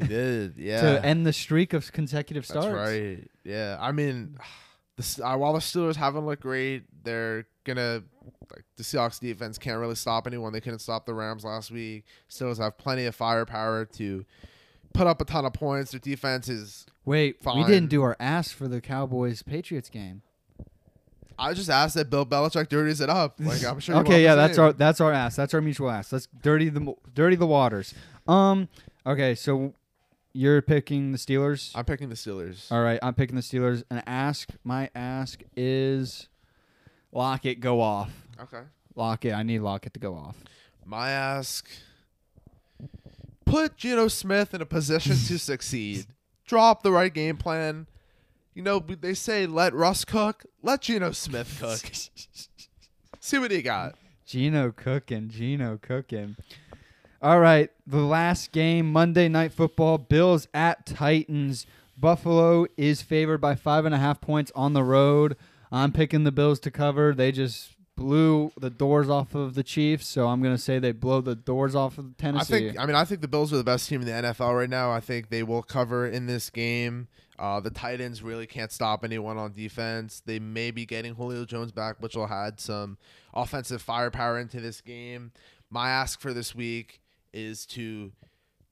[0.00, 0.54] he did.
[0.58, 2.76] Yeah, to end the streak of consecutive that's starts.
[2.90, 3.28] right.
[3.44, 4.36] Yeah, I mean,
[4.96, 8.02] the, S- uh, while the Steelers haven't looked great, they're gonna
[8.50, 10.52] like the Seahawks defense can't really stop anyone.
[10.52, 12.04] They couldn't stop the Rams last week.
[12.30, 14.24] Steelers have plenty of firepower to
[14.92, 15.90] put up a ton of points.
[15.90, 16.86] Their defense is.
[17.04, 20.22] Wait, we didn't do our ass for the Cowboys Patriots game.
[21.38, 23.34] I just asked that Bill Belichick dirties it up.
[23.38, 23.96] Like I'm sure.
[23.96, 25.36] okay, yeah, that's our that's our ass.
[25.36, 26.12] That's our mutual ass.
[26.12, 27.94] Let's dirty the dirty the waters.
[28.26, 28.68] Um.
[29.06, 29.74] Okay, so
[30.32, 31.72] you're picking the Steelers.
[31.74, 32.70] I'm picking the Steelers.
[32.72, 33.82] All right, I'm picking the Steelers.
[33.90, 36.28] And ask my ask is
[37.14, 38.10] Lockett go off.
[38.42, 38.62] Okay.
[38.94, 39.32] Lockett.
[39.32, 40.36] I need Lockett to go off.
[40.84, 41.66] My ask.
[43.46, 46.06] Put Geno Smith in a position to succeed.
[46.46, 47.86] Drop the right game plan.
[48.52, 50.44] You know, they say let Russ cook.
[50.62, 51.80] Let Geno Smith cook.
[53.20, 53.94] See what he got.
[54.26, 56.36] Geno cooking, Geno cooking.
[57.22, 61.66] All right, the last game, Monday Night Football, Bills at Titans.
[61.96, 65.36] Buffalo is favored by five and a half points on the road.
[65.72, 67.14] I'm picking the Bills to cover.
[67.14, 71.20] They just blew the doors off of the Chiefs, so I'm gonna say they blow
[71.20, 72.54] the doors off of Tennessee.
[72.54, 72.80] I think.
[72.80, 74.90] I mean, I think the Bills are the best team in the NFL right now.
[74.90, 77.08] I think they will cover in this game.
[77.38, 80.22] Uh, the Titans really can't stop anyone on defense.
[80.24, 82.96] They may be getting Julio Jones back, which will add some
[83.32, 85.32] offensive firepower into this game.
[85.68, 87.00] My ask for this week
[87.32, 88.12] is to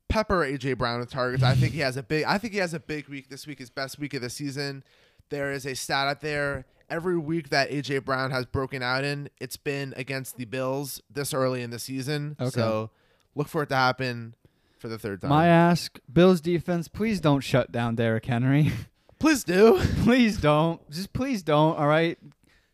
[0.09, 1.43] pepper AJ Brown with targets.
[1.43, 2.25] I think he has a big.
[2.25, 3.59] I think he has a big week this week.
[3.59, 4.85] His best week of the season.
[5.31, 6.67] There is a stat out there.
[6.93, 11.33] Every week that AJ Brown has broken out in, it's been against the Bills this
[11.33, 12.37] early in the season.
[12.39, 12.51] Okay.
[12.51, 12.91] So
[13.35, 14.35] look for it to happen
[14.79, 15.31] for the third time.
[15.31, 18.73] my ask, Bills defense, please don't shut down Derrick Henry.
[19.19, 19.81] Please do.
[20.03, 20.81] please don't.
[20.91, 21.79] Just please don't.
[21.79, 22.19] All right.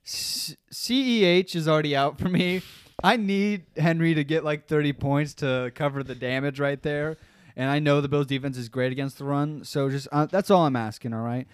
[0.02, 2.62] C- CEH is already out for me.
[3.04, 7.18] I need Henry to get like 30 points to cover the damage right there.
[7.54, 9.62] And I know the Bills defense is great against the run.
[9.62, 11.12] So just uh, that's all I'm asking.
[11.12, 11.46] All right.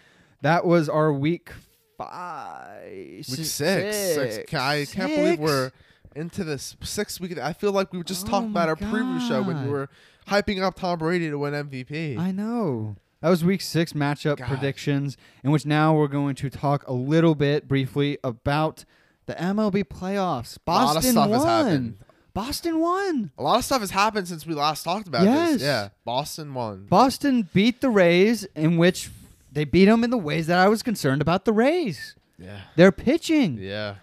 [0.42, 1.50] That was our week
[1.97, 2.84] five.
[2.92, 3.97] Week six.
[3.97, 4.55] six.
[4.55, 5.70] I can't believe we're
[6.14, 7.38] into this sixth week.
[7.38, 9.70] I feel like we were just Oh talked about my our preview show when we
[9.70, 9.88] were
[10.28, 12.18] hyping up Tom Brady to win MVP.
[12.18, 12.97] I know.
[13.20, 14.49] That was week six matchup God.
[14.49, 18.84] predictions, in which now we're going to talk a little bit briefly about
[19.26, 20.59] the MLB playoffs.
[20.66, 21.38] A lot of Boston stuff won.
[21.40, 21.99] has happened.
[22.34, 23.30] Boston won.
[23.38, 25.53] A lot of stuff has happened since we last talked about Yes.
[25.55, 25.62] this.
[25.62, 26.84] Yeah, Boston won.
[26.90, 29.09] Boston beat the Rays, in which
[29.55, 32.14] they beat them in the ways that I was concerned about the Rays.
[32.38, 33.96] Yeah, They're pitching, yeah.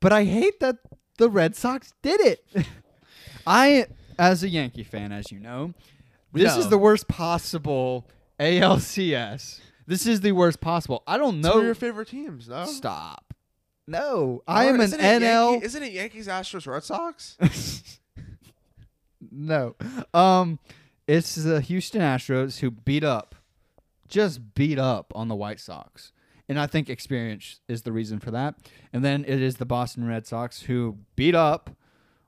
[0.00, 0.78] but I hate that
[1.18, 2.44] the Red Sox did it.
[3.46, 3.86] I,
[4.18, 5.74] as a Yankee fan, as you know,
[6.32, 8.08] this is the worst possible
[8.40, 9.60] ALCS.
[9.86, 11.02] This is the worst possible.
[11.06, 11.60] I don't know.
[11.60, 12.64] your favorite teams, no?
[12.64, 13.34] Stop.
[13.86, 15.20] No, I am an NL.
[15.52, 17.36] Yankee- isn't it Yankees, Astros, Red Sox?
[19.30, 19.76] no,
[20.12, 20.58] um,
[21.06, 23.35] it's the Houston Astros who beat up,
[24.08, 26.12] just beat up on the White Sox,
[26.48, 28.54] and I think experience is the reason for that.
[28.92, 31.70] And then it is the Boston Red Sox who beat up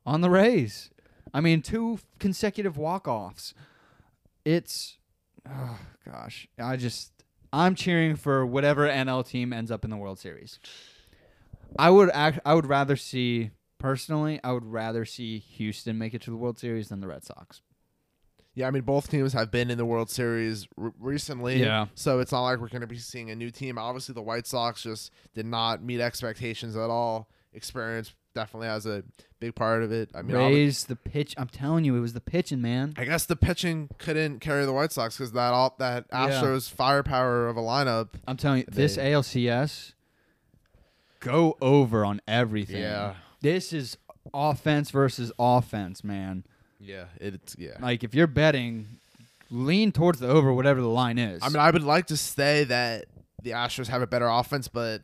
[0.05, 0.91] on the Rays.
[1.33, 3.55] I mean, two consecutive walk-offs.
[4.45, 4.99] It's,
[5.49, 7.13] oh gosh, I just
[7.53, 10.59] I'm cheering for whatever NL team ends up in the World Series.
[11.79, 12.41] I would act.
[12.45, 14.41] I would rather see personally.
[14.43, 17.63] I would rather see Houston make it to the World Series than the Red Sox.
[18.59, 21.61] Yeah, I mean both teams have been in the World Series r- recently.
[21.61, 21.87] Yeah.
[21.95, 23.79] So it's not like we're going to be seeing a new team.
[23.79, 27.29] Obviously, the White Sox just did not meet expectations at all.
[27.53, 29.05] Experience definitely has a
[29.39, 30.11] big part of it.
[30.13, 31.35] I mean, Raise the pitch.
[31.39, 32.95] I'm telling you, it was the pitching, man.
[32.97, 36.29] I guess the pitching couldn't carry the White Sox because that all that Yeah.
[36.31, 38.09] Astros firepower of a lineup.
[38.27, 39.93] I'm telling you, this ALCS
[41.21, 42.81] go over on everything.
[42.83, 43.15] Yeah.
[43.41, 43.97] This is
[44.35, 46.45] offense versus offense, man.
[46.81, 47.77] Yeah, it's yeah.
[47.81, 48.99] Like if you're betting,
[49.51, 51.41] lean towards the over, whatever the line is.
[51.43, 53.07] I mean, I would like to say that
[53.43, 55.03] the Astros have a better offense, but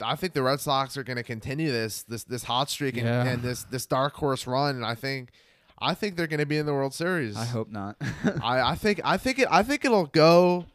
[0.00, 3.06] I think the Red Sox are going to continue this this this hot streak and,
[3.06, 3.24] Yeah.
[3.24, 5.30] and this this dark horse run, and I think
[5.78, 7.36] I think they're going to be in the World Series.
[7.36, 7.96] I hope not.
[8.42, 10.66] I, I think I think it I think it'll go.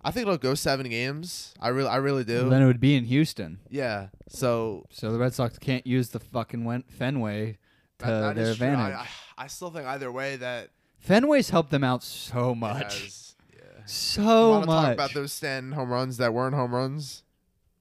[0.00, 1.54] I think it'll go seven games.
[1.60, 2.48] I really I really do.
[2.48, 3.58] then it would be in Houston.
[3.68, 4.08] yeah.
[4.28, 7.58] So So the Red Sox can't use the fucking Fenway
[7.98, 8.46] to that- that their.
[8.46, 8.94] I- advantage.
[8.94, 9.06] I,
[9.38, 10.70] I still think either way that
[11.06, 13.00] Fenway's helped them out so much.
[13.02, 13.82] has- yeah.
[13.86, 14.84] So to much.
[14.84, 17.22] talk about those Stanton home runs that weren't home runs?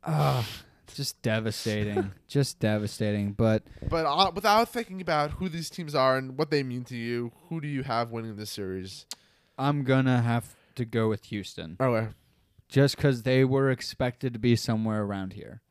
[0.03, 0.45] Ugh,
[0.93, 2.11] just devastating.
[2.27, 3.33] just devastating.
[3.33, 6.95] But But uh, without thinking about who these teams are and what they mean to
[6.95, 9.05] you, who do you have winning this series?
[9.57, 12.09] I'm gonna have to go with Houston Okay.
[12.69, 15.61] just because they were expected to be somewhere around here.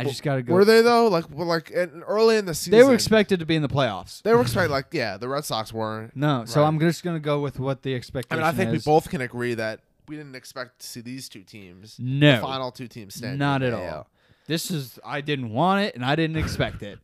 [0.00, 0.52] I just gotta go.
[0.54, 1.08] Were they though?
[1.08, 3.68] Like, well, like in, early in the season, They were expected to be in the
[3.68, 4.22] playoffs.
[4.22, 4.70] They were expected.
[4.70, 6.14] Like, yeah, the Red Sox weren't.
[6.16, 6.68] No, so Right.
[6.68, 8.84] I'm just gonna go with what the I expectation mean, I think we is.
[8.84, 12.70] both can agree that we didn't expect to see these two teams, the no, final
[12.72, 13.38] two teams, stand.
[13.38, 14.08] not at all.
[14.46, 16.98] This is I didn't want it and I didn't expect it.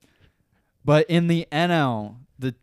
[0.85, 2.55] But in the NL, the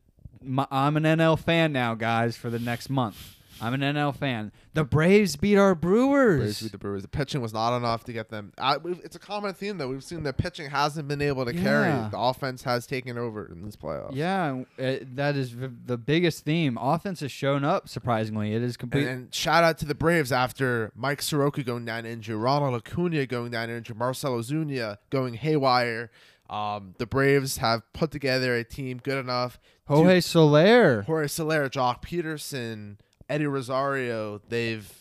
[0.44, 2.36] my, I'm an NL fan now, guys.
[2.36, 4.51] For the next month, I'm an NL fan.
[4.74, 6.39] The Braves beat our Brewers.
[6.39, 7.01] Braves beat the Brewers.
[7.03, 8.53] The pitching was not enough to get them.
[8.57, 9.88] I, we've, it's a common theme though.
[9.88, 11.91] We've seen the pitching hasn't been able to carry.
[12.09, 14.12] The offense has taken over in this playoff.
[14.14, 16.78] Yeah, it, that is v- the biggest theme.
[16.82, 18.53] Offense has shown up surprisingly.
[18.53, 19.07] It is complete.
[19.07, 23.51] and shout out to the Braves after Mike Soroka going down injured, Ronald Acuna going
[23.51, 26.09] down injured, Marcell Ozuna going haywire.
[26.49, 29.53] Um, the Braves have put together a team good enough.
[29.88, 31.03] to- Jorge Soler.
[31.03, 32.97] Jorge Soler, Joc Pederson,
[33.32, 34.42] Eddie Rosario.
[34.50, 34.92] They've,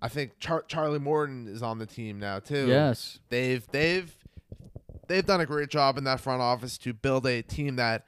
[0.00, 2.66] I think Char- Charlie Morton is on the team now too.
[2.66, 3.18] Yes.
[3.28, 4.12] they've they've
[5.06, 8.06] they've done a great job in that front office to build a team that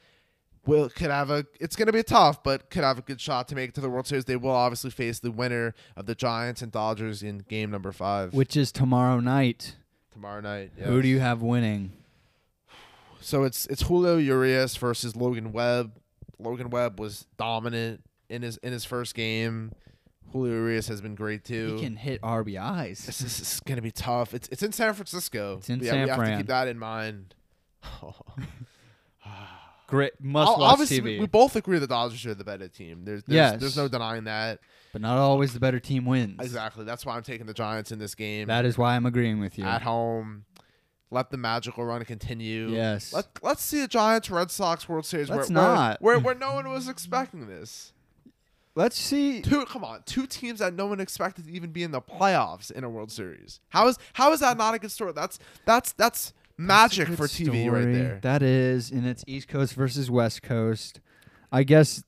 [0.66, 1.44] will could have a.
[1.60, 3.80] It's going to be tough, but could have a good shot to make it to
[3.80, 4.24] the World Series.
[4.24, 8.32] They will obviously face the winner of the Giants and Dodgers in game number five
[8.34, 9.76] Which is tomorrow night.
[10.12, 10.72] tomorrow night.
[10.78, 11.92] Who do you have winning?
[13.20, 15.92] So it's it's Julio Urias versus Logan Webb.
[16.38, 19.72] Logan Webb was dominant in his in his first game.
[20.32, 21.74] Julio Urias has been great too.
[21.76, 23.04] He can hit RBIs.
[23.04, 24.32] This is, this is gonna be tough.
[24.32, 25.56] It's it's in San Francisco.
[25.58, 26.38] It's in yeah, San we have to Fran.
[26.38, 27.34] keep that in mind.
[29.86, 31.04] Great must Ob- watch Obviously, TV.
[31.04, 33.04] we, we both agree the Dodgers are the better team.
[33.04, 33.60] There's there's, Yes.
[33.60, 34.60] there's no denying that.
[34.92, 36.36] but not always the better team wins.
[36.40, 36.84] Exactly.
[36.84, 39.58] That's why I'm taking the Giants in this game That is why I'm agreeing with
[39.58, 39.64] you.
[39.64, 40.44] at home.
[41.10, 42.68] Let the magical run continue.
[42.68, 43.12] Yes.
[43.12, 45.28] Let Let's see a Giants Red Sox World Series.
[45.28, 46.00] Let's where, where- not.
[46.02, 47.92] Where, where no one was expecting this.
[48.80, 49.42] Let's see.
[49.42, 52.70] Two, come on, two teams that no one expected to even be in the playoffs
[52.70, 53.60] in a World Series.
[53.68, 55.12] How is how is that not a good story?
[55.12, 58.20] That's that's that's magic Good for TV right there.
[58.22, 61.00] That is, and it's East Coast versus West Coast.
[61.52, 62.02] I guess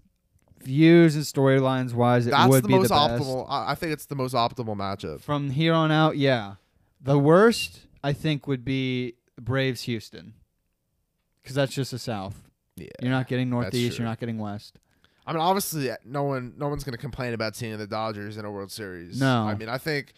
[0.62, 3.22] views and storylines wise, it That's would the be most the best.
[3.22, 3.46] optimal.
[3.50, 5.20] I, I think it's the most optimal matchup.
[5.20, 6.54] From here on out, yeah.
[7.02, 10.32] The worst, I think, would be Braves Houston,
[11.42, 12.48] because that's just the South.
[12.76, 12.88] Yeah.
[13.02, 13.98] You're not getting Northeast.
[13.98, 14.78] You're not getting West.
[15.26, 18.44] I mean, obviously, no one, no one's going to complain about seeing the Dodgers in
[18.44, 19.20] a World Series.
[19.20, 19.42] No.
[19.46, 20.14] I mean, I think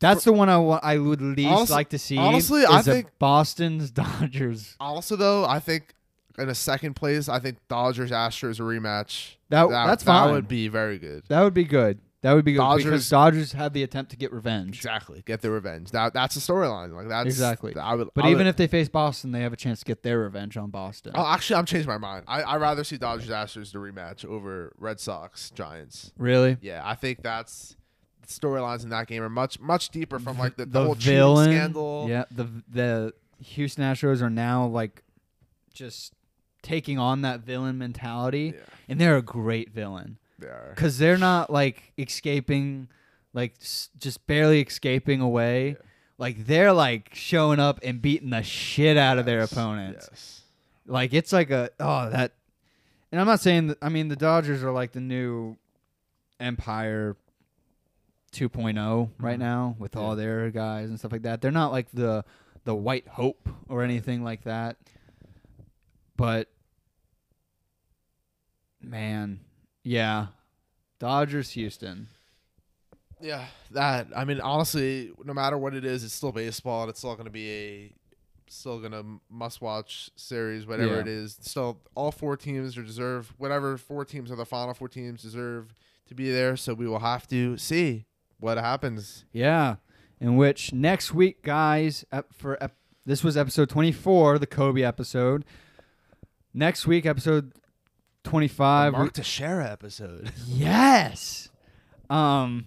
[0.00, 2.18] That's the one I wa- I would least Honestly- like to see.
[2.18, 4.76] honestly, I think- Boston's Dodgers.
[4.78, 5.94] also though, I think
[6.38, 9.34] in a second place, I think Dodgers Astros a rematch.
[9.48, 10.32] That, That, that's that fine.
[10.34, 11.24] would be very good.
[11.28, 11.98] that would be good.
[12.22, 14.76] That would be good because Dodgers- Dodgers had the attempt to get revenge.
[14.76, 15.92] Exactly, get their revenge.
[15.92, 16.92] That that's a storyline.
[16.92, 17.76] Like that's Exactly.
[17.76, 19.84] I would, But I even would, if they face Boston, they have a chance to
[19.84, 21.12] get their revenge on Boston.
[21.14, 22.24] oh, actually, I'm changing my mind.
[22.26, 26.12] I I rather see Dodgers Astros the rematch over Red Sox Giants.
[26.18, 26.56] really?
[26.60, 27.76] Yeah, I think that's
[28.26, 31.14] storylines in that game are much much deeper from like the, the, the whole cheating
[31.14, 32.06] villain scandal.
[32.08, 33.12] Yeah, the the
[33.42, 35.02] Houston Astros are now like
[35.72, 36.12] just
[36.62, 40.72] taking on that villain mentality, Yeah, and they're a great villain they are.
[40.74, 42.88] because they're not like escaping,
[43.32, 45.70] like s- just barely escaping away.
[45.70, 45.74] Yeah.
[46.18, 50.08] Like they're like showing up and beating the shit out of their Yes, opponents.
[50.10, 50.40] Yes.
[50.86, 52.32] Like it's like a oh that,
[53.12, 53.78] and I'm not saying that.
[53.82, 55.56] I mean the Dodgers are like the new
[56.40, 57.16] Empire
[58.32, 59.38] 2.0 right Mhm.
[59.38, 61.40] now with all their guys and stuff like that.
[61.40, 62.24] They're not like the
[62.64, 64.76] the White Hope or anything like that.
[66.16, 66.48] But
[68.82, 69.40] man,
[69.88, 70.26] yeah,
[70.98, 72.08] Dodgers Houston.
[73.20, 74.08] Yeah, that.
[74.14, 77.24] I mean, honestly, no matter what it is, it's still baseball, and it's still going
[77.26, 77.92] to be a
[78.50, 81.00] still going to must watch series, whatever Yeah.
[81.00, 81.38] it is.
[81.40, 85.74] Still, all four teams are deserve whatever four teams are the final four teams deserve
[86.06, 86.56] to be there.
[86.56, 88.06] So we will have to see
[88.40, 89.24] what happens.
[89.32, 89.76] Yeah,
[90.20, 95.44] in which next week, guys, for ep- this was episode 24, the Kobe episode.
[96.54, 97.52] Next week, episode
[98.24, 98.92] 25.
[98.92, 100.32] we- Mark Teixeira episode.
[100.46, 101.48] Yes.
[102.10, 102.66] Um,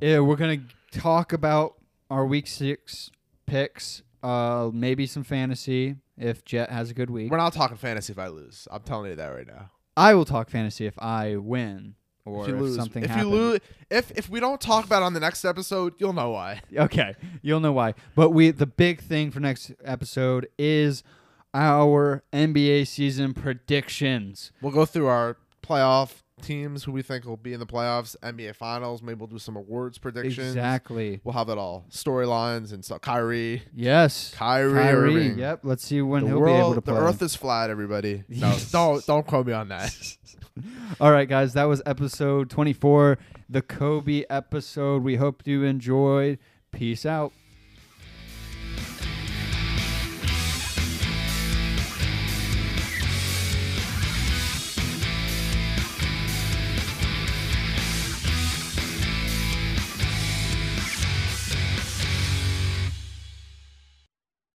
[0.00, 0.62] yeah, we're gonna
[0.92, 1.74] talk about
[2.10, 3.10] our week six
[3.46, 4.02] picks.
[4.22, 7.30] Uh, maybe some fantasy if Jet has a good week.
[7.30, 8.68] We're not talking fantasy if I lose.
[8.70, 9.70] I'm telling you that right now.
[9.96, 11.94] I will talk fantasy if I win
[12.26, 13.60] or if you if lose, something if you lose,
[13.90, 16.60] if if we don't talk about it on the next episode, you'll know why.
[16.76, 17.94] Okay, you'll know why.
[18.14, 21.02] But we the big thing for next episode is
[21.54, 24.52] our NBA season predictions.
[24.60, 28.56] We'll go through our playoff teams who we think will be in the playoffs, NBA
[28.56, 29.02] Finals.
[29.02, 30.48] Maybe we'll do some awards predictions.
[30.48, 31.20] Exactly.
[31.22, 31.84] We'll have it all.
[31.90, 33.02] Storylines and stuff.
[33.02, 33.62] Kyrie.
[33.74, 34.32] Yes.
[34.34, 35.14] Kyrie, Kyrie.
[35.16, 35.38] Irving.
[35.38, 35.60] Yep.
[35.64, 36.94] Let's see when The he'll world, be able to play.
[36.94, 38.24] the earth is flat, everybody.
[38.28, 39.94] No, don't don't quote me on that.
[41.00, 45.02] All right, guys, that was episode 24, the Kobe episode.
[45.02, 46.38] We hope you enjoyed.
[46.72, 47.32] Peace out.